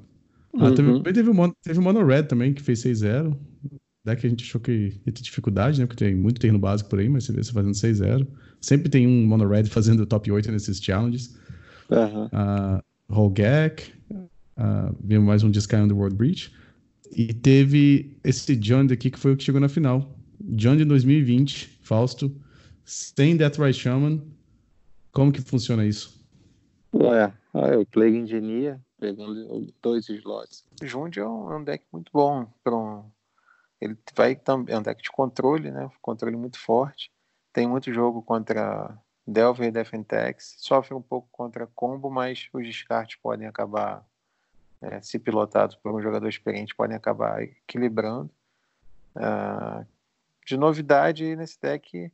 [0.57, 0.75] Ah, Uhum.
[0.75, 3.35] também teve o Mono, teve o Mono Red também, que fez 6-0.
[4.05, 5.85] Deck a gente achou que ia ter dificuldade, né?
[5.87, 8.27] Porque tem muito terreno básico por aí, mas você vê você fazendo 6-0.
[8.61, 11.35] Sempre tem um Mono Red fazendo top 8 nesses challenges.
[11.89, 12.25] Uhum.
[12.25, 12.81] Uh,
[14.11, 16.51] uh, veio mais um Disky on the World Breach.
[17.15, 20.17] E teve esse John aqui que foi o que chegou na final.
[20.43, 22.35] John de 2020, Fausto,
[22.83, 24.21] sem Deathrise Shaman.
[25.11, 26.21] Como que funciona isso?
[26.93, 30.65] Ué, ah, o Plague Engineer pegando dois slots.
[30.81, 33.03] Jund é um, é um deck muito bom um
[33.81, 35.91] ele vai também é um deck de controle, né?
[36.01, 37.11] Controle muito forte.
[37.51, 40.55] Tem muito jogo contra Delver e Defentex.
[40.59, 44.05] Sofre um pouco contra combo, mas os descartes podem acabar,
[44.81, 48.31] é, se pilotados por um jogador experiente, podem acabar equilibrando.
[49.15, 49.85] Uh,
[50.45, 52.11] de novidade nesse deck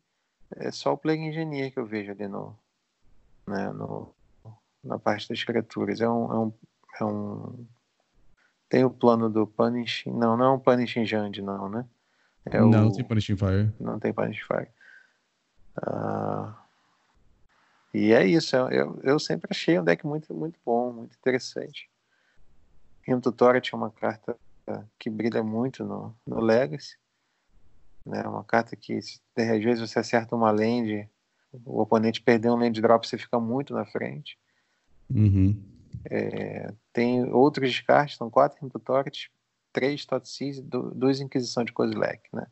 [0.56, 2.58] é só o Plague Engineer que eu vejo ali no,
[3.48, 4.14] né, no
[4.84, 6.02] na parte das criaturas.
[6.02, 6.54] É um, é um,
[7.02, 7.68] é um
[8.70, 10.12] tem o plano do Punishing.
[10.12, 11.86] Não, não é um Punishing Jand, não, né?
[12.46, 12.72] É não, o...
[12.72, 13.74] não tem Punishing Fire.
[13.80, 14.70] Não tem Punishing Fire.
[15.78, 16.54] Uh...
[17.92, 18.56] E é isso.
[18.56, 21.90] Eu, eu sempre achei um deck muito, muito bom, muito interessante.
[23.08, 24.38] E no tutorial tinha uma carta
[25.00, 26.96] que brilha muito no, no Legacy.
[28.06, 28.22] Né?
[28.24, 31.10] Uma carta que, às vezes, você acerta uma land,
[31.66, 34.38] o oponente perdeu um land drop, você fica muito na frente.
[35.14, 35.62] Uhum.
[36.10, 39.30] É, tem outros descartes, são quatro Imputores,
[39.74, 42.47] três Totsis e duas Inquisição de Kozilek, né?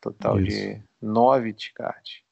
[0.00, 0.56] Total Isso.
[0.56, 2.22] de nove descartes.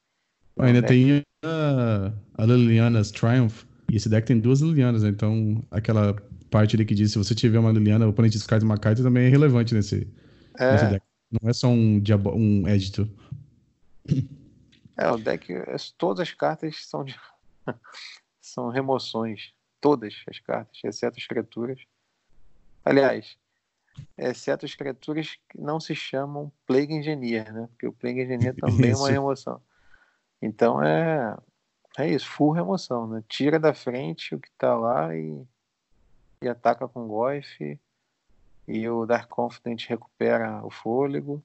[0.58, 0.92] Ainda deck...
[0.92, 5.08] tem a, a Liliana's Triumph, e esse deck tem duas Lilianas, né?
[5.08, 6.14] então aquela
[6.50, 9.26] parte ali que diz se você tiver uma Liliana, o oponente descarta uma carta também
[9.26, 10.06] é relevante nesse,
[10.58, 10.72] é.
[10.72, 11.03] nesse deck.
[11.42, 12.02] Não é só um,
[12.34, 13.08] um édito.
[14.96, 15.52] É, o deck,
[15.98, 17.18] todas as cartas são, de...
[18.40, 21.80] são remoções todas as cartas, exceto as criaturas.
[22.84, 23.36] Aliás,
[24.16, 27.68] exceto as criaturas que não se chamam Plague Engineer, né?
[27.72, 29.60] Porque o Plague Engineer também é uma remoção.
[30.40, 31.36] Então é
[31.96, 33.22] é isso, full remoção, né?
[33.28, 35.46] Tira da frente o que tá lá e,
[36.42, 37.78] e ataca com Goif
[38.66, 41.42] e o Dark Confident recupera o fôlego.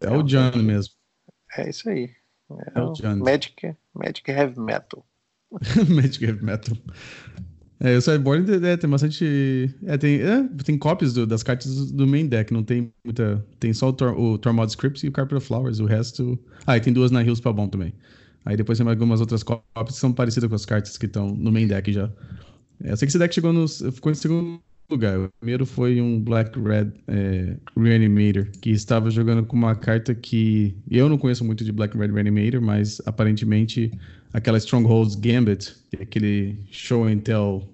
[0.00, 0.94] É, é o John mesmo.
[1.56, 2.10] É isso aí.
[2.50, 3.16] É, é o John.
[3.16, 5.04] Magic, Magic Heavy Metal.
[5.88, 6.76] Magic Heavy Metal.
[7.82, 9.74] É, o Sideboard é, tem bastante.
[9.86, 13.44] É, tem, é, tem cópias do, das cartas do main deck, não tem muita.
[13.58, 16.38] Tem só o, Tor, o Tormod Scripts e o Carpet of Flowers, o resto.
[16.66, 17.94] Ah, e tem duas na Hills bom também.
[18.44, 21.50] Aí depois tem algumas outras cópias que são parecidas com as cartas que estão no
[21.50, 22.10] main deck já.
[22.84, 25.18] É, eu sei que esse deck chegou no, ficou em segundo lugar.
[25.18, 30.74] O primeiro foi um Black Red é, Reanimator, que estava jogando com uma carta que
[30.90, 33.90] eu não conheço muito de Black Red Reanimator, mas aparentemente
[34.32, 37.68] aquela Strongholds Gambit, é aquele show and tell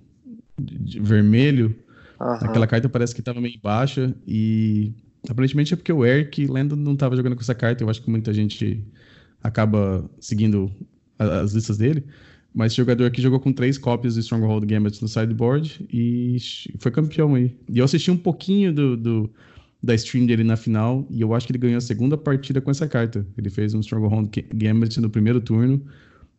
[0.58, 1.74] vermelho.
[2.20, 2.32] Uhum.
[2.32, 4.92] Aquela carta parece que estava meio baixa e
[5.28, 7.82] aparentemente é porque o Eric Landon não estava jogando com essa carta.
[7.82, 8.84] Eu acho que muita gente
[9.42, 10.70] acaba seguindo
[11.18, 12.04] as listas dele.
[12.56, 16.38] Mas esse jogador aqui jogou com três cópias de Stronghold Gambit no sideboard e
[16.78, 17.54] foi campeão aí.
[17.68, 19.34] E eu assisti um pouquinho do, do,
[19.82, 22.70] da stream dele na final e eu acho que ele ganhou a segunda partida com
[22.70, 23.26] essa carta.
[23.36, 25.84] Ele fez um Stronghold Gambit no primeiro turno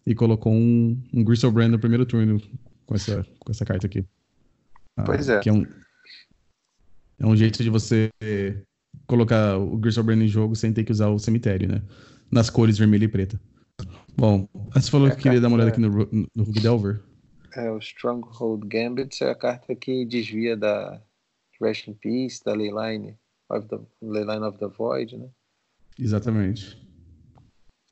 [0.07, 2.41] e colocou um, um Brand no primeiro turno
[2.88, 4.03] com essa, com essa carta aqui.
[4.97, 5.39] Ah, pois é.
[5.39, 5.68] Que é um,
[7.20, 8.09] é um jeito de você
[9.05, 11.84] colocar o Brand em jogo sem ter que usar o cemitério, né?
[12.32, 13.39] Nas cores vermelha e preta.
[14.18, 15.89] Bom, você falou é que queria dar uma olhada aqui no,
[16.36, 17.03] no Delver.
[17.55, 20.99] É, o Stronghold Gambit é a carta que desvia da
[21.61, 23.15] Rest in Peace, da Leyline
[23.51, 25.30] of the, Leyline of the Void, né?
[25.99, 26.84] Exatamente.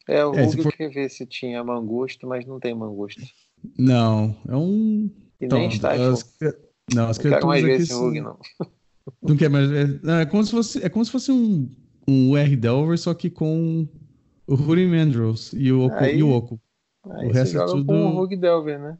[0.07, 0.73] É, o é, Rug for...
[0.73, 3.21] quer ver se tinha mangusto, mas não tem mangusto.
[3.77, 5.09] Não, é um...
[5.39, 6.35] E então, nem está, as...
[6.93, 8.39] Não, as não quero mais ver esse Rug, não.
[9.21, 9.99] Não quer mais ver.
[10.03, 11.69] Não, é como se fosse, é como se fosse um,
[12.07, 13.87] um R Delver, só que com
[14.47, 15.95] o Ruri Mandros e o Oco.
[15.95, 16.59] Aí, e o, Oco.
[17.03, 17.85] o resto é tudo.
[17.85, 18.97] Com o Rug Delver, né?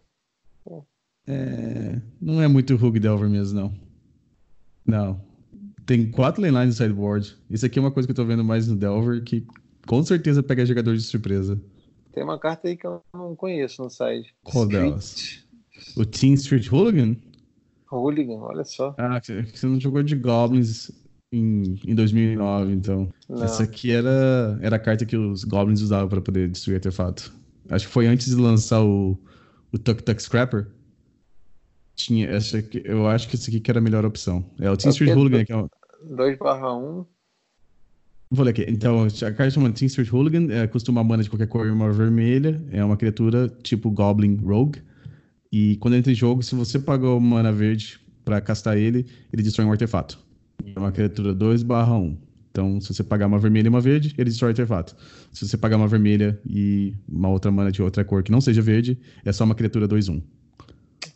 [1.27, 3.73] É, não é muito Rug Delver mesmo, não.
[4.85, 5.21] Não.
[5.85, 7.37] Tem quatro lanelines no sideboard.
[7.49, 9.45] Isso aqui é uma coisa que eu tô vendo mais no Delver, que
[9.87, 11.59] com certeza pega jogador de surpresa.
[12.11, 14.33] Tem uma carta aí que eu não conheço no site.
[14.43, 15.43] Qual delas?
[15.97, 17.15] O Team Street Hooligan?
[17.91, 18.95] Hooligan, olha só.
[18.97, 20.91] Ah, você não jogou de Goblins
[21.37, 23.09] em, em 2009, então.
[23.29, 23.43] Não.
[23.43, 27.33] Essa aqui era, era a carta que os Goblins usavam para poder destruir artefato.
[27.69, 29.19] Acho que foi antes de lançar o,
[29.71, 30.67] o Tuk Tuk Scrapper.
[31.95, 34.45] Tinha, essa aqui, eu acho que esse aqui que era a melhor opção.
[34.59, 35.69] É o Team Street Hooligan, que é o...
[36.09, 37.05] 2 1.
[38.31, 38.65] Vou ler aqui.
[38.67, 41.71] Então, a carta chama Team Street Hooligan, é, custa uma mana de qualquer cor e
[41.71, 42.61] uma vermelha.
[42.71, 44.81] É uma criatura tipo Goblin Rogue.
[45.51, 49.65] E quando entra em jogo, se você pagou mana verde para castar ele, ele destrói
[49.67, 50.24] um artefato.
[50.75, 52.17] É uma criatura 2 barra 1.
[52.51, 54.95] Então, se você pagar uma vermelha e uma verde, ele destrói o artefato.
[55.31, 58.61] Se você pagar uma vermelha e uma outra mana de outra cor que não seja
[58.61, 60.23] verde, é só uma criatura 2-1.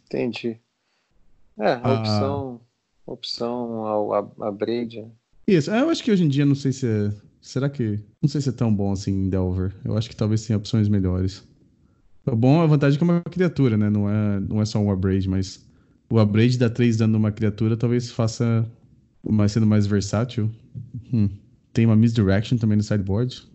[0.06, 0.60] Entendi.
[1.58, 2.00] É, a ah.
[2.00, 2.62] opção,
[3.06, 5.06] opção ao, a, a Braid.
[5.48, 7.14] Isso, eu acho que hoje em dia não sei se é.
[7.42, 8.00] Será que.
[8.22, 9.74] Não sei se é tão bom assim em Delver.
[9.86, 11.48] Eu acho que talvez tenha opções melhores.
[12.26, 13.90] O bom, a vantagem é que é uma criatura, né?
[13.90, 15.66] Não é, não é só um Abrade, mas
[16.10, 18.70] o Abrade dá 3 dano numa criatura, talvez faça
[19.24, 20.50] mais sendo mais versátil.
[21.14, 21.30] Hum.
[21.74, 23.48] Tem uma misdirection também no sideboard.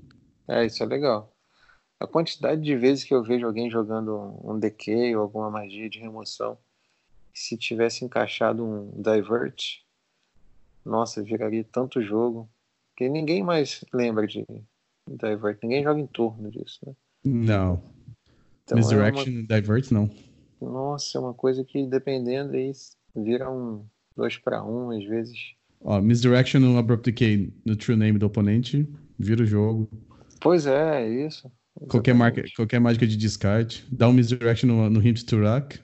[0.48, 1.34] É, isso é legal.
[1.98, 5.98] A quantidade de vezes que eu vejo alguém jogando um decay ou alguma magia de
[5.98, 6.58] remoção,
[7.32, 9.82] se tivesse encaixado um divert,
[10.84, 12.48] nossa, viraria tanto jogo
[12.96, 14.44] que ninguém mais lembra de
[15.08, 15.58] divert.
[15.62, 16.94] Ninguém joga em torno disso, né?
[17.24, 17.82] Não.
[18.64, 19.46] Então, Misdirection, é uma...
[19.46, 20.10] divert, não.
[20.60, 22.72] Nossa, é uma coisa que dependendo aí
[23.14, 23.84] vira um
[24.16, 25.38] 2 para 1 às vezes.
[25.80, 28.88] Ó, Misdirection no Abrupt Decay no True Name do oponente,
[29.18, 29.88] vira o jogo.
[30.40, 31.50] Pois é, é isso.
[31.88, 33.84] Qualquer, marca, qualquer mágica de descarte.
[33.90, 35.78] Dá um Misdirection no, no Hint to Rock.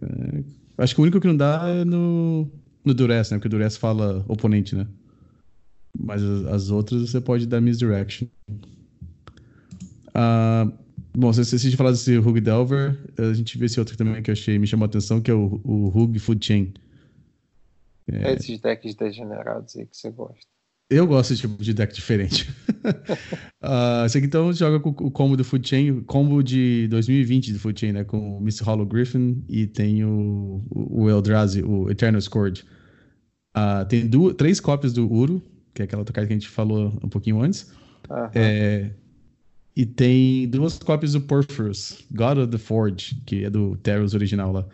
[0.00, 0.42] É,
[0.78, 2.50] acho que o único que não dá é no,
[2.84, 3.38] no Duress, né?
[3.38, 4.86] Porque o Duress fala oponente, né?
[5.96, 8.26] Mas as, as outras você pode dar Misdirection.
[10.08, 10.72] Uh,
[11.12, 14.30] bom, se você de falar desse Hug Delver, a gente vê esse outro também que
[14.30, 16.72] eu achei, me chamou a atenção, que é o, o Hug Food Chain.
[18.10, 18.34] É...
[18.34, 20.46] Esses decks degenerados aí que você gosta.
[20.90, 22.50] Eu gosto desse tipo de deck diferente.
[23.62, 27.58] uh, esse aqui então joga com o combo do Food Chain, combo de 2020 do
[27.58, 28.04] Food Chain, né?
[28.04, 32.64] Com o Miss Hollow Griffin e tem o, o Eldrazi, o Eternal Scourge.
[33.56, 35.42] Uh, tem duas, três cópias do Uro,
[35.72, 37.72] que é aquela outra carta que a gente falou um pouquinho antes.
[38.10, 38.30] Uhum.
[38.34, 38.90] É,
[39.74, 44.52] e tem duas cópias do Porphyros, God of the Forge, que é do Terrors original
[44.52, 44.66] lá.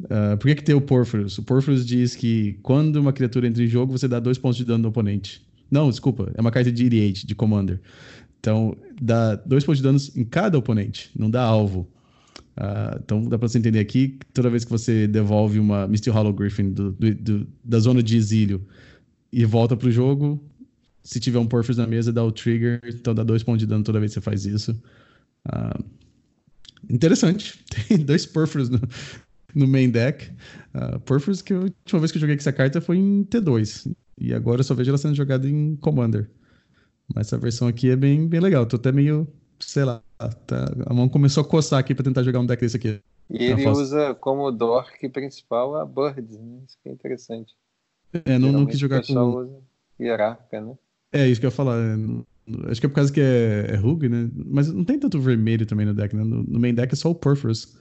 [0.00, 1.38] Uh, por que, que tem o Porphyros?
[1.38, 4.64] O Porphyros diz que quando uma criatura entra em jogo, você dá dois pontos de
[4.64, 5.44] dano no oponente.
[5.70, 7.80] Não, desculpa, é uma carta de Iriate, de Commander.
[8.40, 11.88] Então, dá dois pontos de dano em cada oponente, não dá alvo.
[12.56, 16.32] Uh, então, dá pra você entender aqui toda vez que você devolve uma Misty Hollow
[16.32, 18.64] Griffin do, do, do, da zona de exílio
[19.32, 20.40] e volta pro jogo,
[21.02, 23.82] se tiver um Porphyros na mesa, dá o trigger, então dá dois pontos de dano
[23.84, 24.72] toda vez que você faz isso.
[25.46, 25.84] Uh,
[26.88, 27.58] interessante.
[27.88, 28.80] Tem dois Porphyros no,
[29.54, 30.30] no main deck.
[30.74, 33.94] Uh, Purpose, que a última vez que eu joguei com essa carta foi em T2.
[34.18, 36.30] E agora eu só vejo ela sendo jogada em Commander.
[37.14, 38.66] Mas essa versão aqui é bem, bem legal.
[38.66, 39.26] Tô até meio,
[39.60, 40.02] sei lá,
[40.46, 43.00] tá, a mão começou a coçar aqui pra tentar jogar um deck desse aqui.
[43.30, 46.60] E ele usa como dork principal a Birds, né?
[46.66, 47.54] Isso que é interessante.
[48.24, 49.12] É, não, não quis jogar com...
[49.12, 49.58] usa
[49.98, 50.74] hierarca, né?
[51.12, 51.78] É, isso que eu ia falar.
[51.78, 51.96] É,
[52.68, 54.30] Acho que é por causa que é, é Rug, né?
[54.34, 56.22] Mas não tem tanto vermelho também no deck, né?
[56.22, 57.76] No, no main deck é só o Purphrus.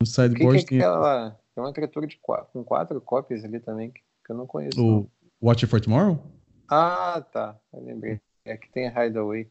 [0.00, 0.86] No sideboard que que é tem.
[0.86, 1.30] Aquela...
[1.54, 4.78] Tem uma criatura de quatro, com quatro cópias ali também, que, que eu não conheço.
[4.78, 5.10] O não.
[5.42, 6.22] Watcher for Tomorrow?
[6.68, 7.56] Ah, tá.
[7.72, 8.20] Eu lembrei.
[8.44, 9.48] É que tem Hideaway.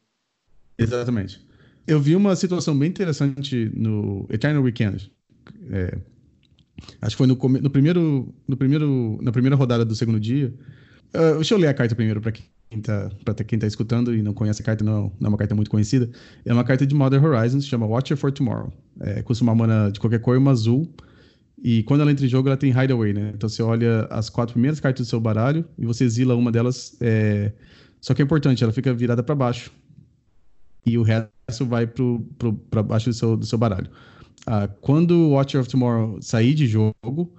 [0.78, 1.46] Exatamente.
[1.88, 5.12] Eu vi uma situação bem interessante no Eternal Weekend.
[5.72, 5.98] É,
[7.02, 10.54] acho que foi no, no, primeiro, no primeiro, na primeira rodada do segundo dia.
[11.14, 12.46] Uh, deixa eu ler a carta primeiro para quem
[12.80, 15.70] está quem tá escutando e não conhece a carta, não, não é uma carta muito
[15.70, 16.10] conhecida.
[16.46, 18.72] É uma carta de Modern Horizons, chama Watcher for Tomorrow.
[19.00, 20.90] É, custa uma mana de qualquer cor, uma azul.
[21.64, 23.32] E quando ela entra em jogo, ela tem Hideaway, né?
[23.34, 26.96] Então você olha as quatro primeiras cartas do seu baralho e você exila uma delas.
[27.02, 27.52] É...
[28.02, 29.72] Só que é importante, ela fica virada para baixo.
[30.86, 31.88] E o resto vai
[32.70, 33.90] para baixo do seu, do seu baralho.
[34.46, 37.34] Ah, quando o Watcher of Tomorrow sair de jogo,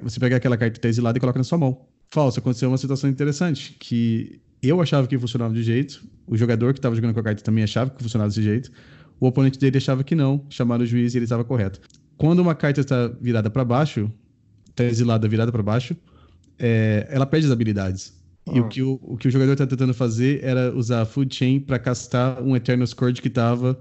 [0.00, 1.86] você pega aquela carta que está exilada e coloca na sua mão.
[2.10, 6.78] Falso, aconteceu uma situação interessante, que eu achava que funcionava de jeito, o jogador que
[6.78, 8.70] estava jogando com a carta também achava que funcionava desse jeito,
[9.18, 11.80] o oponente dele achava que não, chamaram o juiz e ele estava correto
[12.22, 14.08] quando uma carta está virada para baixo,
[14.70, 15.96] está exilada virada para baixo,
[16.56, 18.16] é, ela perde as habilidades.
[18.46, 18.68] E o, ah.
[18.68, 21.80] que o, o que o jogador está tentando fazer era usar a Food Chain para
[21.80, 23.76] castar um Eternal Scourge que estava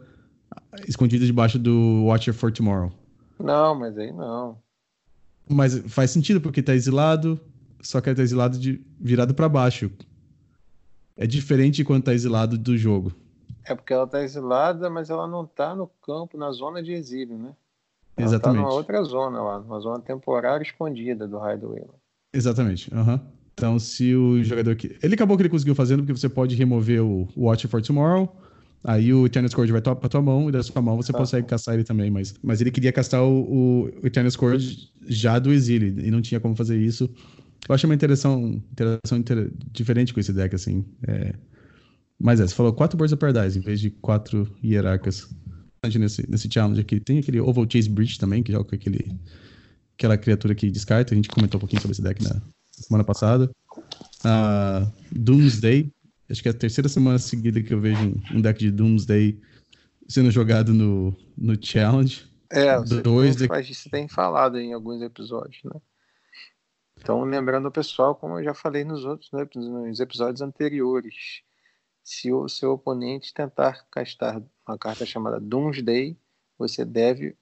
[0.88, 2.92] escondido debaixo do Watcher for Tomorrow.
[3.40, 4.58] Não, mas aí não.
[5.48, 7.40] Mas faz sentido porque está exilado,
[7.80, 9.92] só que está exilado de virado para baixo.
[11.16, 13.14] É diferente quando está exilado do jogo.
[13.64, 17.38] É porque ela está exilada, mas ela não está no campo, na zona de exílio,
[17.38, 17.54] né?
[18.16, 18.58] Ela tá Exatamente.
[18.58, 21.84] Tá numa outra zona lá, uma zona temporária escondida do Hideaway.
[22.34, 22.94] Exatamente.
[22.94, 23.20] Uhum.
[23.54, 24.76] Então, se o jogador.
[24.76, 24.98] Que...
[25.04, 28.36] Ele acabou que ele conseguiu fazendo, porque você pode remover o Watch for Tomorrow.
[28.84, 31.18] Aí o Eternal Scourge vai pra tua mão e da sua mão você tá.
[31.20, 32.10] consegue caçar ele também.
[32.10, 36.40] Mas, mas ele queria castar o, o Eternal Scourge já do exílio e não tinha
[36.40, 37.08] como fazer isso.
[37.68, 39.52] Eu achei uma interação, interação inter...
[39.72, 40.86] diferente com esse deck, assim.
[41.08, 41.34] É...
[42.20, 45.28] Mas é, você falou quatro Birds of Paradise em vez de quatro hierarcas
[45.84, 47.00] nesse, nesse challenge aqui.
[47.00, 49.18] Tem aquele Oval Chase Bridge também, que joga com aquele,
[49.98, 51.14] aquela criatura que descarta.
[51.14, 52.40] A gente comentou um pouquinho sobre esse deck na
[52.72, 53.50] semana passada.
[54.24, 55.92] Uh, Doomsday.
[56.30, 59.40] Acho que é a terceira semana seguida que eu vejo um deck de Doomsday
[60.08, 62.26] sendo jogado no, no challenge.
[62.52, 63.48] É, você, Dois de...
[63.48, 65.80] você tem falado em alguns episódios, né?
[67.02, 71.42] Então, lembrando o pessoal, como eu já falei nos outros né, nos episódios anteriores,
[72.04, 76.16] se o seu oponente tentar castar uma carta chamada Doomsday,
[76.58, 77.36] você deve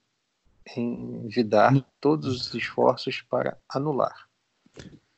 [0.76, 4.28] envidar todos os esforços para anular.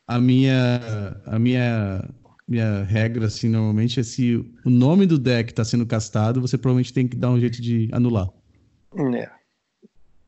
[0.06, 0.80] A minha,
[1.24, 2.08] a minha,
[2.46, 6.92] minha regra, assim, normalmente é se o nome do deck está sendo castado, você provavelmente
[6.92, 8.28] tem que dar um jeito de anular.
[9.14, 9.30] É.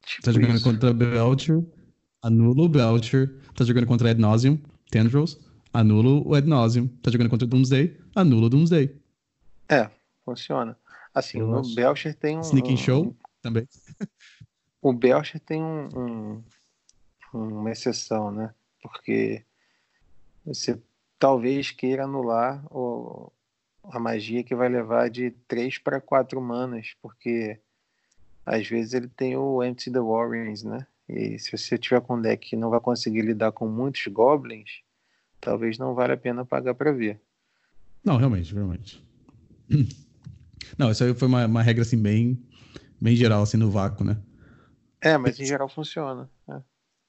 [0.07, 0.65] Tipo tá jogando isso.
[0.65, 1.65] contra Belcher,
[2.25, 3.39] anula o Belcher.
[3.55, 4.59] Tá jogando contra Ad Nauseum,
[4.91, 5.39] Tendrils,
[5.73, 6.89] anula o Ad Nauseum.
[6.89, 8.97] Tá jogando contra Doomsday, anula o Doomsday.
[9.69, 9.91] É,
[10.25, 10.77] funciona.
[11.15, 12.41] Assim, Eu o Belcher tem um.
[12.41, 13.69] Sneaking um, Show também.
[14.83, 16.43] O Belcher tem um, um,
[17.33, 18.53] uma exceção, né?
[18.83, 19.43] Porque
[20.45, 20.79] você
[21.19, 23.33] talvez queira anular o,
[23.85, 27.59] a magia que vai levar de 3 para 4 manas, porque
[28.45, 30.87] às vezes ele tem o Empty the Warrens, né?
[31.09, 34.83] E se você tiver com um deck que não vai conseguir lidar com muitos goblins,
[35.41, 37.21] talvez não valha a pena pagar para ver.
[38.05, 39.05] Não, realmente, realmente.
[40.79, 42.43] Não, isso aí foi uma, uma regra assim bem,
[43.01, 44.17] bem geral, assim, no vácuo, né?
[45.01, 46.29] É, mas em geral funciona.
[46.49, 46.61] É.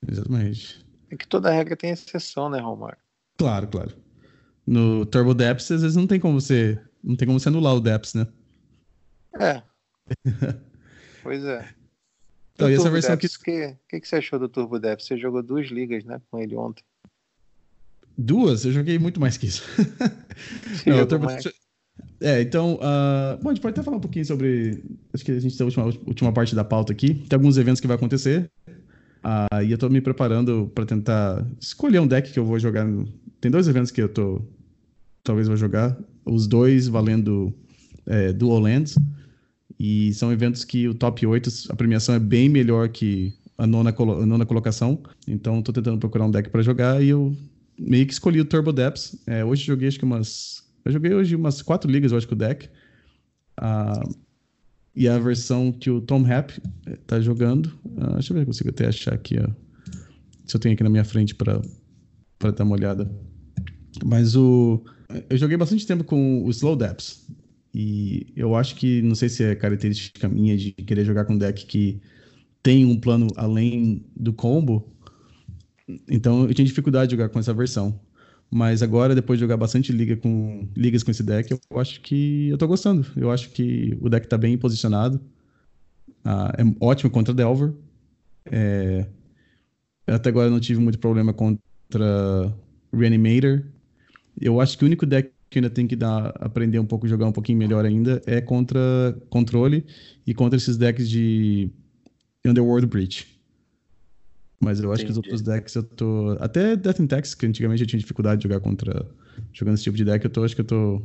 [0.08, 0.86] Exatamente.
[1.10, 2.98] É que toda regra tem exceção, né, Romário?
[3.38, 3.96] Claro, claro.
[4.68, 6.80] No Turbo Depths, às vezes não tem como você.
[7.04, 8.28] Não tem como você anular o Depths, né?
[9.40, 9.64] É.
[11.24, 11.74] pois é.
[12.56, 13.28] Então, essa versão aqui.
[13.28, 15.08] O que, que, que você achou do Turbo Depths?
[15.08, 16.84] Você jogou duas ligas, né, com ele ontem.
[18.18, 18.64] Duas?
[18.64, 19.64] Eu joguei muito mais que isso.
[20.88, 21.26] não, o Turbo...
[21.26, 21.46] mais.
[22.22, 24.84] É, então, uh, bom, a gente pode até falar um pouquinho sobre.
[25.14, 27.14] Acho que a gente tem a última, última parte da pauta aqui.
[27.14, 28.50] Tem alguns eventos que vai acontecer.
[28.68, 32.88] Uh, e eu tô me preparando para tentar escolher um deck que eu vou jogar.
[33.42, 34.42] Tem dois eventos que eu tô.
[35.24, 35.98] Talvez vou jogar.
[36.24, 37.54] Os dois valendo
[38.06, 38.96] é, Dual Lands.
[39.80, 43.90] E são eventos que o top 8, a premiação é bem melhor que a nona,
[43.92, 45.02] a nona colocação.
[45.28, 47.36] Então, tô tentando procurar um deck para jogar e eu
[47.78, 49.18] meio que escolhi o Turbo Depths.
[49.28, 52.36] É, hoje joguei acho que umas eu joguei hoje umas quatro ligas, eu acho, com
[52.36, 52.70] o deck.
[53.60, 54.16] Uh,
[54.96, 56.52] e a versão que o Tom Happ
[56.86, 57.66] eh, tá jogando.
[57.84, 59.50] Uh, deixa eu ver se eu consigo até achar aqui, ó.
[60.46, 61.60] Se eu tenho aqui na minha frente para
[62.40, 63.12] dar uma olhada.
[64.06, 64.86] Mas o.
[65.28, 67.25] Eu joguei bastante tempo com o Slow Depths.
[67.78, 71.66] E eu acho que, não sei se é característica minha de querer jogar com deck
[71.66, 72.02] que
[72.64, 74.88] tem um plano além do combo.
[76.10, 78.00] Então eu tinha dificuldade de jogar com essa versão.
[78.50, 82.48] Mas agora, depois de jogar bastante liga com, ligas com esse deck, eu acho que
[82.48, 83.06] eu tô gostando.
[83.18, 85.20] Eu acho que o deck tá bem posicionado.
[86.24, 87.74] Ah, é ótimo contra Delver.
[88.50, 89.06] É,
[90.08, 92.56] até agora não tive muito problema contra
[92.94, 93.66] Reanimator.
[94.40, 97.26] Eu acho que o único deck que ainda tem que dar, aprender um pouco, jogar
[97.26, 99.86] um pouquinho melhor ainda, é contra controle
[100.28, 101.72] e contra esses decks de
[102.46, 103.26] Underworld Breach.
[104.60, 105.06] Mas eu acho Entendi.
[105.06, 106.38] que os outros decks eu tô.
[106.42, 109.06] Até Death and Tax, que antigamente eu tinha dificuldade de jogar contra.
[109.54, 111.02] Jogando esse tipo de deck, eu tô, acho que eu tô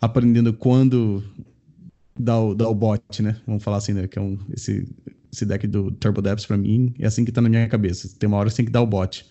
[0.00, 1.24] aprendendo quando
[2.16, 3.40] dar o, dar o bot, né?
[3.46, 4.06] Vamos falar assim, né?
[4.06, 4.86] Que é um, esse,
[5.32, 8.16] esse deck do Turbo Depths pra mim é assim que tá na minha cabeça.
[8.16, 9.26] Tem uma hora que você tem que dar o bot.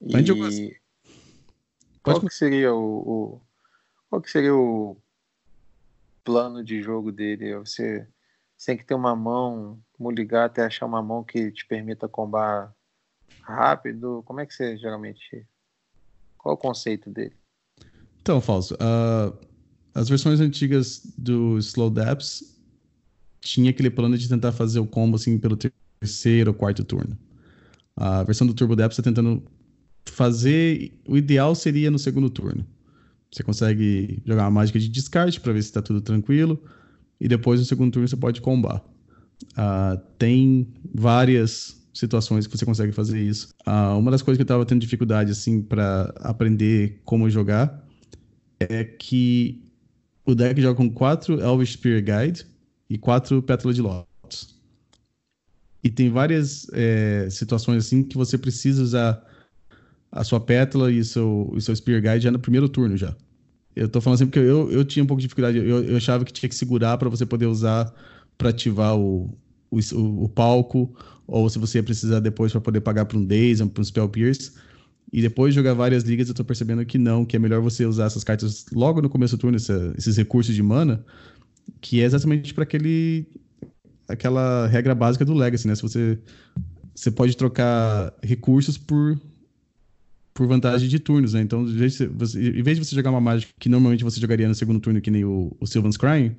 [0.00, 0.12] E...
[0.12, 0.24] Mas
[2.12, 3.40] Qual que seria o, o,
[4.08, 4.96] Qual que seria o
[6.22, 7.56] plano de jogo dele?
[7.56, 8.06] Você,
[8.56, 12.08] você tem que ter uma mão como ligar até achar uma mão que te permita
[12.08, 12.72] combar
[13.40, 14.22] rápido?
[14.24, 15.46] Como é que você geralmente.
[16.38, 17.34] Qual o conceito dele?
[18.20, 19.36] Então, Falso, uh,
[19.92, 22.56] as versões antigas do Slow Depths
[23.40, 27.18] tinha aquele plano de tentar fazer o combo assim pelo terceiro ou quarto turno.
[27.96, 29.42] A versão do Turbo Depths está tentando
[30.10, 30.92] fazer.
[31.06, 32.66] O ideal seria no segundo turno.
[33.30, 36.62] Você consegue jogar uma mágica de descarte para ver se está tudo tranquilo.
[37.20, 38.82] E depois no segundo turno você pode combar.
[39.52, 43.48] Uh, tem várias situações que você consegue fazer isso.
[43.66, 47.84] Uh, uma das coisas que eu estava tendo dificuldade assim para aprender como jogar
[48.60, 49.62] é que
[50.24, 52.46] o deck joga com quatro Elvish Spear Guide
[52.88, 54.56] e quatro Pétala de Lotus.
[55.82, 59.22] E tem várias é, situações assim que você precisa usar
[60.16, 63.14] a sua pétala e seu, seu Spear Guide já no primeiro turno já.
[63.74, 65.58] Eu tô falando assim porque eu, eu tinha um pouco de dificuldade.
[65.58, 67.92] Eu, eu achava que tinha que segurar para você poder usar
[68.38, 69.30] para ativar o,
[69.70, 69.78] o,
[70.24, 70.94] o, palco,
[71.26, 74.08] ou se você ia precisar depois para poder pagar para um Days, para um Spell
[74.08, 74.52] Pierce.
[75.12, 77.84] E depois de jogar várias ligas, eu tô percebendo que não, que é melhor você
[77.84, 81.04] usar essas cartas logo no começo do turno, essa, esses recursos de mana,
[81.80, 83.26] que é exatamente para aquele
[84.08, 85.74] aquela regra básica do Legacy, né?
[85.74, 86.18] Se você
[86.94, 89.20] você pode trocar recursos por
[90.36, 91.40] por vantagem de turnos, né?
[91.40, 94.20] Então, em vez, de você, em vez de você jogar uma mágica que normalmente você
[94.20, 96.36] jogaria no segundo turno, que nem o, o Sylvan's Crying,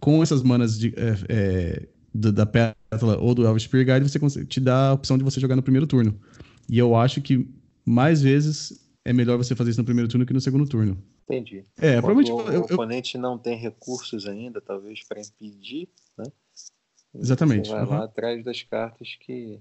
[0.00, 4.58] com essas manas de, é, é, da Pétala ou do Elvish Spear Guide, você te
[4.58, 6.18] dá a opção de você jogar no primeiro turno.
[6.66, 7.46] E eu acho que
[7.84, 10.96] mais vezes é melhor você fazer isso no primeiro turno que no segundo turno.
[11.24, 11.62] Entendi.
[11.76, 12.32] É, provavelmente.
[12.32, 13.20] O, eu, oponente eu...
[13.20, 16.24] não tem recursos ainda, talvez, para impedir, né?
[17.14, 17.68] Exatamente.
[17.68, 17.90] Você vai uhum.
[17.90, 19.60] lá atrás das cartas que.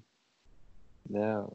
[1.10, 1.46] Né,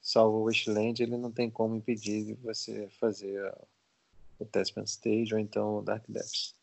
[0.00, 3.52] salvo o Westland, ele não tem como impedir você fazer
[4.38, 6.54] o Testament Stage ou então o Dark Depths.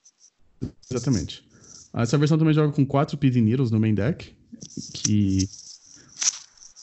[0.90, 1.48] Exatamente.
[1.94, 4.36] Essa versão também joga com quatro Pity Needles no main deck,
[4.94, 5.48] que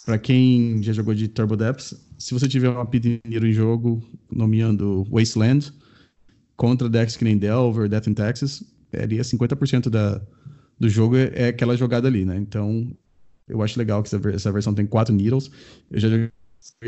[0.05, 4.03] para quem já jogou de Turbo Depths, se você tiver uma Pity Needle em jogo,
[4.31, 5.73] nomeando Wasteland,
[6.57, 10.21] contra decks que nem Delver, Death in Texas, seria 50% da,
[10.79, 12.37] do jogo é, é, aquela jogada ali, né?
[12.37, 12.91] Então,
[13.49, 15.51] eu acho legal que essa, essa versão tem quatro Needles.
[15.91, 16.31] Eu já joguei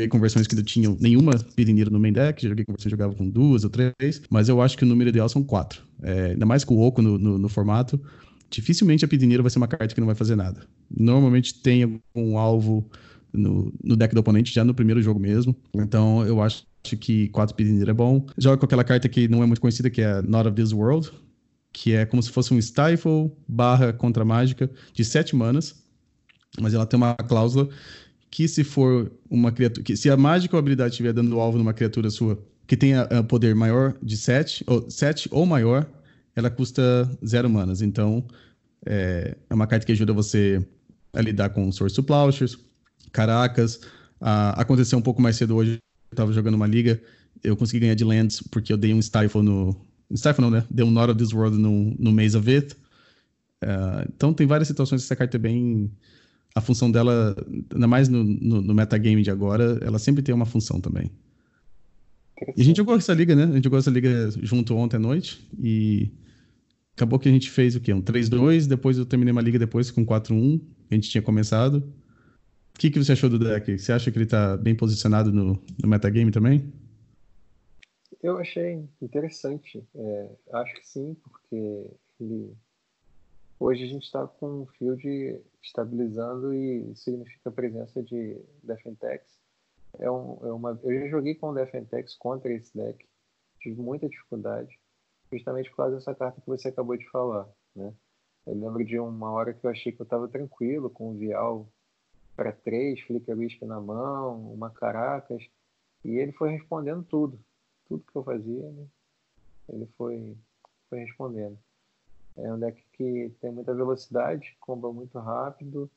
[0.09, 3.15] com versões que não tinham nenhuma Needle no main deck, joguei com versões que jogava
[3.15, 5.81] com duas ou três, mas eu acho que o número ideal são quatro.
[6.01, 7.99] É, ainda mais com o Oco no, no, no, formato,
[8.49, 10.61] dificilmente a Pedineira vai ser uma carta que não vai fazer nada.
[10.89, 12.89] Normalmente tem algum alvo
[13.33, 15.55] no, no deck do oponente já no primeiro jogo mesmo.
[15.73, 18.25] Então eu acho que 4 Pedineira é bom.
[18.37, 21.11] Joga com aquela carta que não é muito conhecida, que é Not of This World,
[21.73, 25.83] que é como se fosse um Stifle barra contra mágica de 7 manas.
[26.59, 27.69] Mas ela tem uma cláusula
[28.29, 29.83] que se for uma criatura.
[29.83, 33.55] Que se a mágica ou habilidade estiver dando alvo numa criatura sua que tenha poder
[33.55, 35.89] maior de 7 ou, 7 ou maior,
[36.35, 37.81] ela custa 0 manas.
[37.81, 38.23] Então,
[38.85, 40.63] é, é, uma carta que ajuda você
[41.13, 42.57] a lidar com Source Plowshares,
[43.11, 43.79] Caracas.
[44.19, 45.77] A, aconteceu um pouco mais cedo hoje,
[46.11, 47.01] eu estava jogando uma liga,
[47.43, 49.75] eu consegui ganhar de lands porque eu dei um Stifle no...
[50.15, 50.63] Stifle não, né?
[50.69, 52.75] Dei um Not of This World no, no Maze of It.
[53.63, 55.89] Uh, então, tem várias situações que essa carta é bem...
[56.57, 57.35] A função dela,
[57.71, 61.11] ainda mais no, no, no metagame de agora, ela sempre tem uma função também.
[62.55, 63.43] E a gente jogou essa liga, né?
[63.43, 66.11] A gente jogou essa liga junto ontem à noite e
[66.95, 67.93] acabou que a gente fez o quê?
[67.93, 71.77] Um 3-2, depois eu terminei uma liga depois com 4-1, a gente tinha começado.
[72.75, 73.77] O que, que você achou do deck?
[73.77, 76.73] Você acha que ele tá bem posicionado no, no metagame também?
[78.21, 79.83] Eu achei interessante.
[79.95, 81.85] É, acho que sim, porque
[82.19, 82.51] ele...
[83.59, 89.37] hoje a gente está com um field estabilizando e significa a presença de Defentex
[89.99, 90.79] é, um, é uma.
[90.83, 93.05] Eu já joguei com Defentex contra esse deck.
[93.59, 94.79] Tive muita dificuldade,
[95.31, 97.93] justamente por causa dessa carta que você acabou de falar, né?
[98.45, 101.67] Eu lembro de uma hora que eu achei que eu estava tranquilo com o Vial
[102.35, 105.43] para três, Flicker Whisky na mão, uma Caracas,
[106.05, 107.39] E ele foi respondendo tudo.
[107.87, 108.89] Tudo que eu fazia,
[109.69, 110.37] ele foi,
[110.89, 111.57] foi respondendo.
[112.37, 115.89] É um deck que tem muita velocidade, comba muito rápido.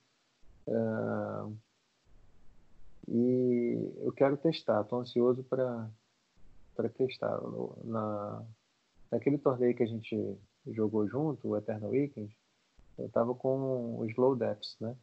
[0.66, 1.56] Uh,
[3.08, 5.90] e eu quero testar, estou ansioso para
[6.96, 7.38] testar.
[7.84, 8.44] Na,
[9.10, 10.38] naquele torneio que a gente
[10.68, 12.34] jogou junto, o Eternal Weekend,
[12.96, 14.96] eu estava com os Slow Depths, né?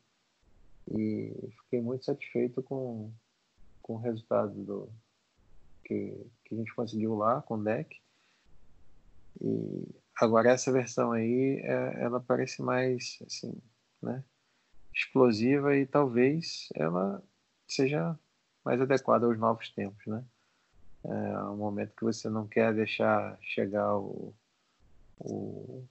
[0.89, 1.33] E
[1.63, 3.11] fiquei muito satisfeito com,
[3.81, 4.89] com o resultado do,
[5.83, 7.99] que, que a gente conseguiu lá com o deck.
[9.41, 13.53] E agora essa versão aí, é, ela parece mais assim,
[14.01, 14.23] né?
[14.93, 17.23] Explosiva e talvez ela
[17.67, 18.17] seja
[18.63, 20.23] mais adequada aos novos tempos, né?
[21.03, 24.33] É um momento que você não quer deixar chegar o,
[25.19, 25.87] o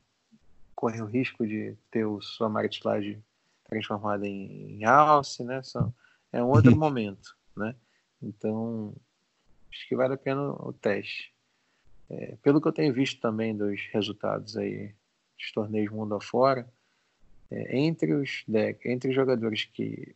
[0.74, 3.22] correr o risco de ter o sua marketing
[3.64, 5.62] transformada em, em alce, né?
[5.62, 5.94] São,
[6.32, 7.74] é um outro momento, né?
[8.20, 8.94] Então,
[9.72, 11.35] acho que vale a pena o teste.
[12.08, 14.94] É, pelo que eu tenho visto também dos resultados aí
[15.38, 16.70] dos torneios mundo afora,
[17.50, 20.14] é, entre os deck, entre os jogadores que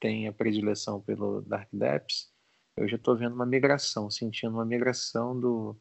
[0.00, 2.30] têm a predileção pelo Dark Depths,
[2.76, 5.76] eu já estou vendo uma migração, sentindo uma migração do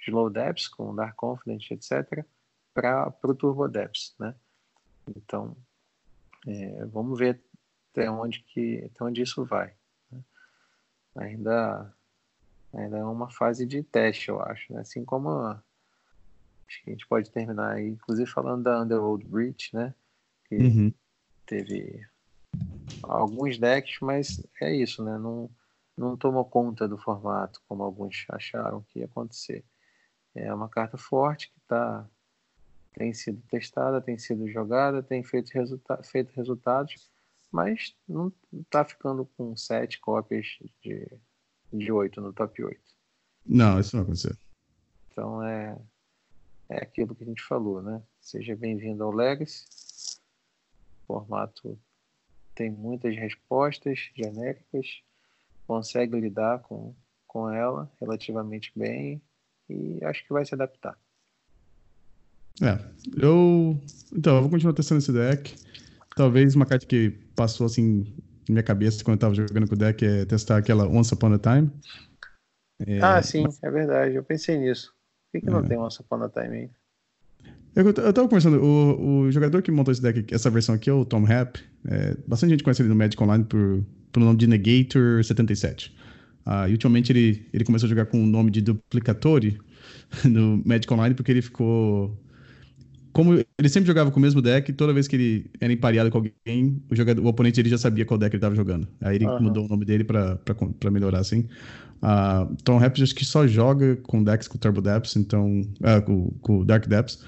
[0.00, 2.24] Slow Depths com Dark Confident, etc.,
[2.72, 4.34] para o Turbo Depths, né?
[5.16, 5.56] Então,
[6.46, 7.42] é, vamos ver
[7.90, 9.74] até onde que até onde isso vai.
[10.10, 10.22] Né?
[11.16, 11.95] Ainda
[12.72, 14.80] ainda é uma fase de teste, eu acho, né?
[14.80, 15.62] Assim como a,
[16.68, 19.94] acho que a gente pode terminar aí, inclusive falando da Underworld Breach, né?
[20.46, 20.92] Que uhum.
[21.46, 22.06] teve
[23.02, 25.18] alguns decks, mas é isso, né?
[25.18, 25.50] Não,
[25.96, 29.64] não tomou conta do formato como alguns acharam que ia acontecer.
[30.34, 32.06] É uma carta forte que está
[32.96, 37.10] tem sido testada, tem sido jogada, tem feito, resulta feito resultados,
[37.52, 40.46] mas não está ficando com sete cópias
[40.82, 41.06] de,
[41.72, 42.80] de 8 no top 8.
[43.46, 44.36] Não, isso não vai acontecer.
[45.10, 45.78] Então é,
[46.68, 48.02] é aquilo que a gente falou, né?
[48.20, 49.64] Seja bem-vindo ao Legacy.
[51.02, 51.78] O formato
[52.54, 55.02] tem muitas respostas genéricas,
[55.66, 56.94] consegue lidar com,
[57.26, 59.22] com ela relativamente bem
[59.68, 60.98] e acho que vai se adaptar.
[62.62, 62.78] É,
[63.22, 63.78] eu.
[64.12, 65.54] Então, eu vou continuar testando esse deck.
[66.16, 68.16] Talvez uma carta que passou assim
[68.48, 71.32] na minha cabeça quando eu tava jogando com o deck é testar aquela Once Upon
[71.32, 71.70] a Time.
[72.86, 73.00] É...
[73.00, 74.14] Ah, sim, é verdade.
[74.14, 74.92] Eu pensei nisso.
[75.32, 75.52] Por que, que é.
[75.52, 76.74] não tem Once Upon a Time ainda?
[77.74, 80.92] Eu, eu tava conversando, o, o jogador que montou esse deck, essa versão aqui é
[80.92, 81.58] o Tom Rapp.
[81.86, 85.92] É, bastante gente conhece ele no Magic Online por, pelo nome de Negator77.
[86.44, 89.60] Ah, e ultimamente ele, ele começou a jogar com o nome de Duplicatori
[90.24, 92.16] no Magic Online porque ele ficou
[93.16, 96.18] como ele sempre jogava com o mesmo deck, toda vez que ele era empareado com
[96.18, 98.86] alguém, o, jogador, o oponente ele já sabia qual deck ele estava jogando.
[99.00, 99.44] Aí ele uhum.
[99.44, 100.38] mudou o nome dele para
[100.90, 101.46] melhorar, assim.
[102.02, 105.62] Uh, Tom Rapids acho que só joga com decks com Turbo Depths, então.
[105.80, 107.24] Uh, com, com Dark Depths.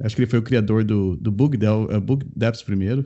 [0.00, 3.04] Acho que ele foi o criador do, do Bug, Del, uh, Bug Depths primeiro.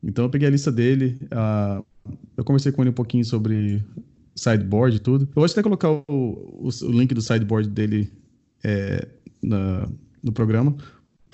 [0.00, 1.18] Então eu peguei a lista dele.
[1.24, 1.84] Uh,
[2.36, 3.82] eu conversei com ele um pouquinho sobre
[4.36, 5.24] sideboard e tudo.
[5.24, 8.12] Eu vou até colocar o, o, o link do sideboard dele
[8.62, 9.08] é,
[9.42, 9.88] na,
[10.22, 10.76] no programa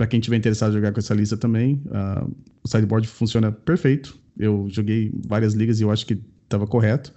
[0.00, 2.34] para quem tiver interessado em jogar com essa lista também, uh,
[2.64, 4.18] o sideboard funciona perfeito.
[4.38, 7.12] Eu joguei várias ligas e eu acho que estava correto.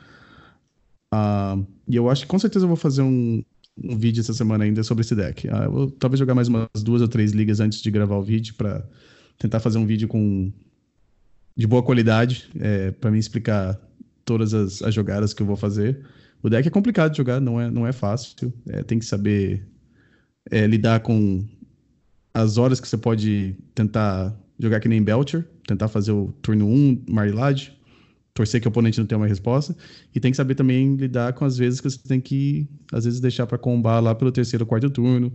[1.13, 3.41] Uh, e eu acho que com certeza eu vou fazer um,
[3.81, 5.47] um vídeo essa semana ainda sobre esse deck.
[5.47, 8.21] Uh, eu vou talvez jogar mais umas duas ou três ligas antes de gravar o
[8.21, 8.85] vídeo para
[9.37, 10.51] tentar fazer um vídeo com
[11.55, 13.79] de boa qualidade é, para me explicar
[14.25, 16.05] todas as, as, jogadas que eu vou fazer.
[16.41, 18.51] O deck é complicado de jogar, não é, não é fácil.
[18.67, 19.65] É, tem que saber
[20.51, 21.47] é, lidar com
[22.33, 27.05] as horas que você pode tentar jogar que nem Belcher, tentar fazer o turno 1,
[27.09, 27.77] Marilade,
[28.33, 29.75] torcer que o oponente não tenha uma resposta,
[30.13, 33.19] e tem que saber também lidar com as vezes que você tem que, às vezes,
[33.19, 35.31] deixar para combar lá pelo terceiro ou quarto turno.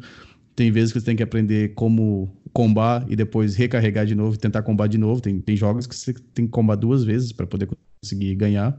[0.56, 4.38] Tem vezes que você tem que aprender como combar e depois recarregar de novo e
[4.38, 5.20] tentar combar de novo.
[5.20, 7.68] Tem, tem jogos que você tem que combar duas vezes para poder
[8.02, 8.76] conseguir ganhar.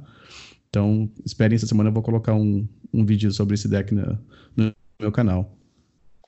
[0.70, 4.20] Então, esperem essa semana, eu vou colocar um, um vídeo sobre esse deck no,
[4.58, 5.56] no meu canal.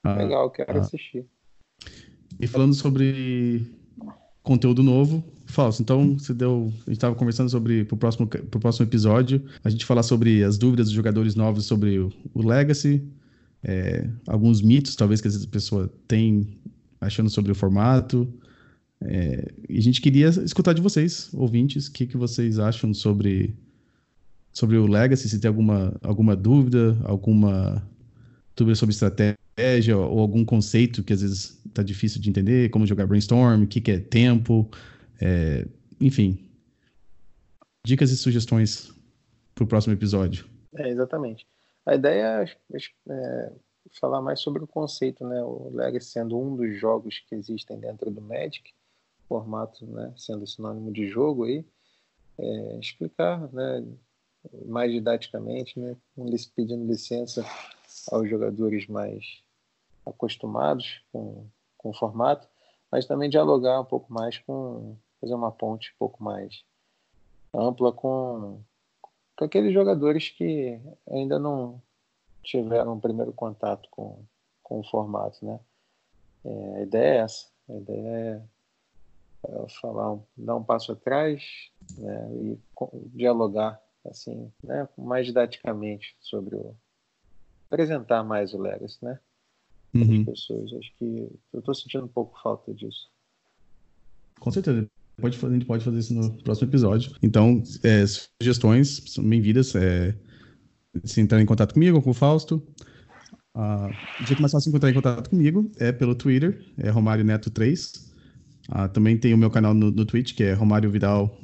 [0.05, 1.25] Legal, quero ah, assistir.
[2.41, 3.67] E falando sobre
[4.41, 6.73] conteúdo novo, Falso, então você deu.
[6.87, 10.57] A gente estava conversando sobre pro próximo, pro próximo episódio, a gente falar sobre as
[10.57, 13.03] dúvidas dos jogadores novos sobre o, o Legacy,
[13.63, 16.47] é, alguns mitos, talvez, que a pessoa tem
[16.99, 18.27] achando sobre o formato.
[19.01, 23.53] É, e a gente queria escutar de vocês, ouvintes, o que, que vocês acham sobre,
[24.51, 27.87] sobre o Legacy, se tem alguma, alguma dúvida, alguma
[28.55, 32.85] dúvida sobre estratégia estratégia ou algum conceito que às vezes está difícil de entender, como
[32.85, 34.69] jogar brainstorm, o que, que é tempo,
[35.21, 35.65] é,
[35.99, 36.49] enfim.
[37.85, 38.91] Dicas e sugestões
[39.55, 40.45] para o próximo episódio.
[40.75, 41.47] É, exatamente.
[41.85, 42.45] A ideia
[43.09, 43.53] é,
[43.99, 45.41] falar mais sobre o conceito, né?
[45.43, 48.71] O Legacy sendo um dos jogos que existem dentro do Magic,
[49.27, 50.13] formato, né?
[50.15, 51.65] Sendo sinônimo de jogo aí,
[52.37, 53.83] é, explicar, né?
[54.65, 55.95] Mais didaticamente, né?
[56.55, 57.45] Pedindo licença
[58.11, 59.43] aos jogadores mais
[60.11, 61.47] acostumados com,
[61.77, 62.47] com o formato,
[62.91, 66.63] mas também dialogar um pouco mais com fazer uma ponte um pouco mais
[67.53, 68.61] ampla com,
[69.37, 70.79] com aqueles jogadores que
[71.09, 71.81] ainda não
[72.43, 74.23] tiveram um primeiro contato com,
[74.63, 75.59] com o formato, né?
[76.43, 78.49] É, a ideia é essa, a ideia
[79.47, 82.59] é, é falar, dar um passo atrás né, e
[83.13, 83.79] dialogar
[84.09, 86.75] assim, né, mais didaticamente sobre o
[87.67, 89.19] apresentar mais o Legacy, né?
[89.93, 90.25] Uhum.
[90.25, 90.71] pessoas.
[90.73, 91.05] Acho que
[91.53, 93.09] eu estou sentindo um pouco falta disso.
[94.39, 94.87] Com certeza.
[95.19, 97.15] Pode fazer, a gente pode fazer isso no próximo episódio.
[97.21, 99.75] Então, é, sugestões são bem-vindas.
[99.75, 100.15] É,
[101.03, 102.55] se entrar em contato comigo, com o Fausto.
[103.55, 103.91] Uh,
[104.21, 107.49] o jeito mais fácil de encontrar em contato comigo é pelo Twitter, é Romário Neto
[107.49, 107.91] 3.
[107.93, 108.11] Uh,
[108.69, 111.37] ah, também tem o meu canal no, no Twitch, que é Romário Vidal.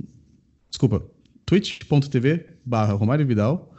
[0.70, 1.06] Desculpa,
[1.46, 3.74] twitch.tv barra Romário Vidal.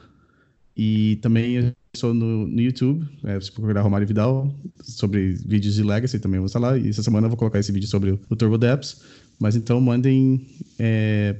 [0.76, 4.52] E também sou no, no YouTube, é, se procurar Romário Vidal,
[4.82, 6.76] sobre vídeos de Legacy também vou estar lá.
[6.76, 9.02] E essa semana eu vou colocar esse vídeo sobre o Turbo Depths.
[9.38, 10.46] Mas então mandem
[10.78, 11.36] é,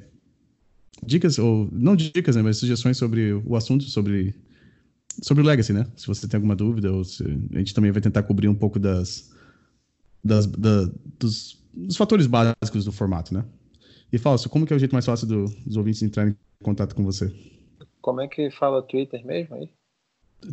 [1.04, 4.34] dicas, ou não dicas, né, mas sugestões sobre o assunto, sobre,
[5.22, 5.86] sobre o Legacy, né?
[5.96, 8.78] Se você tem alguma dúvida, ou se, a gente também vai tentar cobrir um pouco
[8.78, 9.32] das,
[10.22, 10.88] das da,
[11.18, 13.44] dos, dos, fatores básicos do formato, né?
[14.12, 16.94] E Falso, como que é o jeito mais fácil do, dos ouvintes entrarem em contato
[16.94, 17.32] com você?
[18.00, 19.68] Como é que fala Twitter mesmo aí?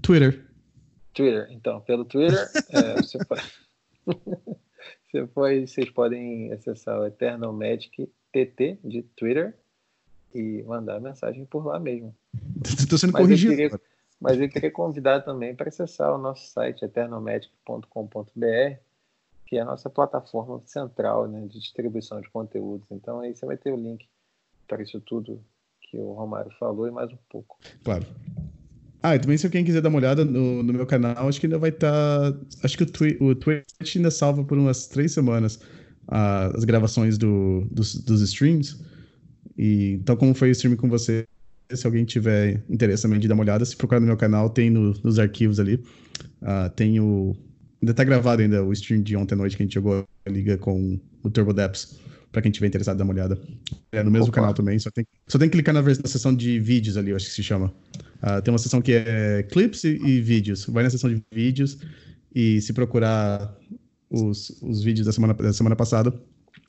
[0.01, 0.45] Twitter.
[1.13, 3.43] Twitter, então, pelo Twitter, é, você, pode...
[5.11, 9.55] você pode, vocês podem acessar o Eternal Magic TT de Twitter
[10.33, 12.13] e mandar mensagem por lá mesmo.
[12.63, 13.53] Estou sendo mas corrigido.
[13.53, 13.81] Eu queria,
[14.19, 18.79] mas eu queria convidar também para acessar o nosso site eternalmagic.com.br,
[19.45, 22.91] que é a nossa plataforma central né, de distribuição de conteúdos.
[22.91, 24.05] Então aí você vai ter o link
[24.67, 25.41] para isso tudo
[25.79, 27.57] que o Romário falou e mais um pouco.
[27.83, 28.05] Claro.
[29.07, 31.45] Ah, e também se alguém quiser dar uma olhada no, no meu canal, acho que
[31.45, 32.31] ainda vai estar.
[32.31, 35.59] Tá, acho que o, twi o Twitch ainda salva por umas três semanas
[36.07, 38.83] uh, as gravações do, dos, dos streams.
[39.55, 41.27] E, então, como foi o stream com você,
[41.71, 44.71] se alguém tiver interesse também de dar uma olhada, se procurar no meu canal, tem
[44.71, 45.75] no, nos arquivos ali.
[46.41, 47.35] Uh, tem o.
[47.83, 50.29] Ainda tá gravado ainda o stream de ontem à noite que a gente jogou a
[50.31, 51.99] liga com o Turbo Depths.
[52.35, 53.39] Pra quem tiver interessado, dar uma olhada.
[53.93, 54.33] É no mesmo Opa.
[54.33, 57.15] canal também, só tem, só tem que clicar na, na seção de vídeos ali, eu
[57.15, 57.73] acho que se chama.
[58.21, 60.65] Uh, tem uma seção que é clips e, e, vídeos.
[60.65, 61.77] Vai na seção de vídeos
[62.35, 63.57] e se procurar
[64.09, 66.13] os, os vídeos da semana, da semana passada,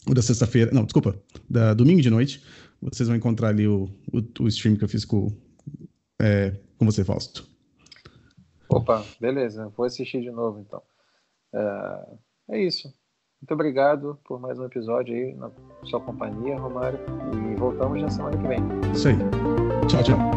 [0.06, 1.20] ou da sexta-feira, não, desculpa,
[1.50, 2.44] da domingo de noite,
[2.80, 5.32] vocês vão encontrar ali o, o, o stream que eu fiz com,
[6.22, 7.44] é, com você, Fausto.
[8.68, 9.68] Opa, beleza.
[9.76, 10.80] Vou assistir de novo, então.
[11.52, 12.06] É,
[12.50, 12.94] é isso.
[13.46, 15.48] Muito obrigado por mais um episódio aí na
[15.84, 16.98] sua companhia, Romário.
[17.32, 18.58] E voltamos na semana que vem.
[18.58, 19.16] Aí.
[19.86, 20.35] Tchau, tchau.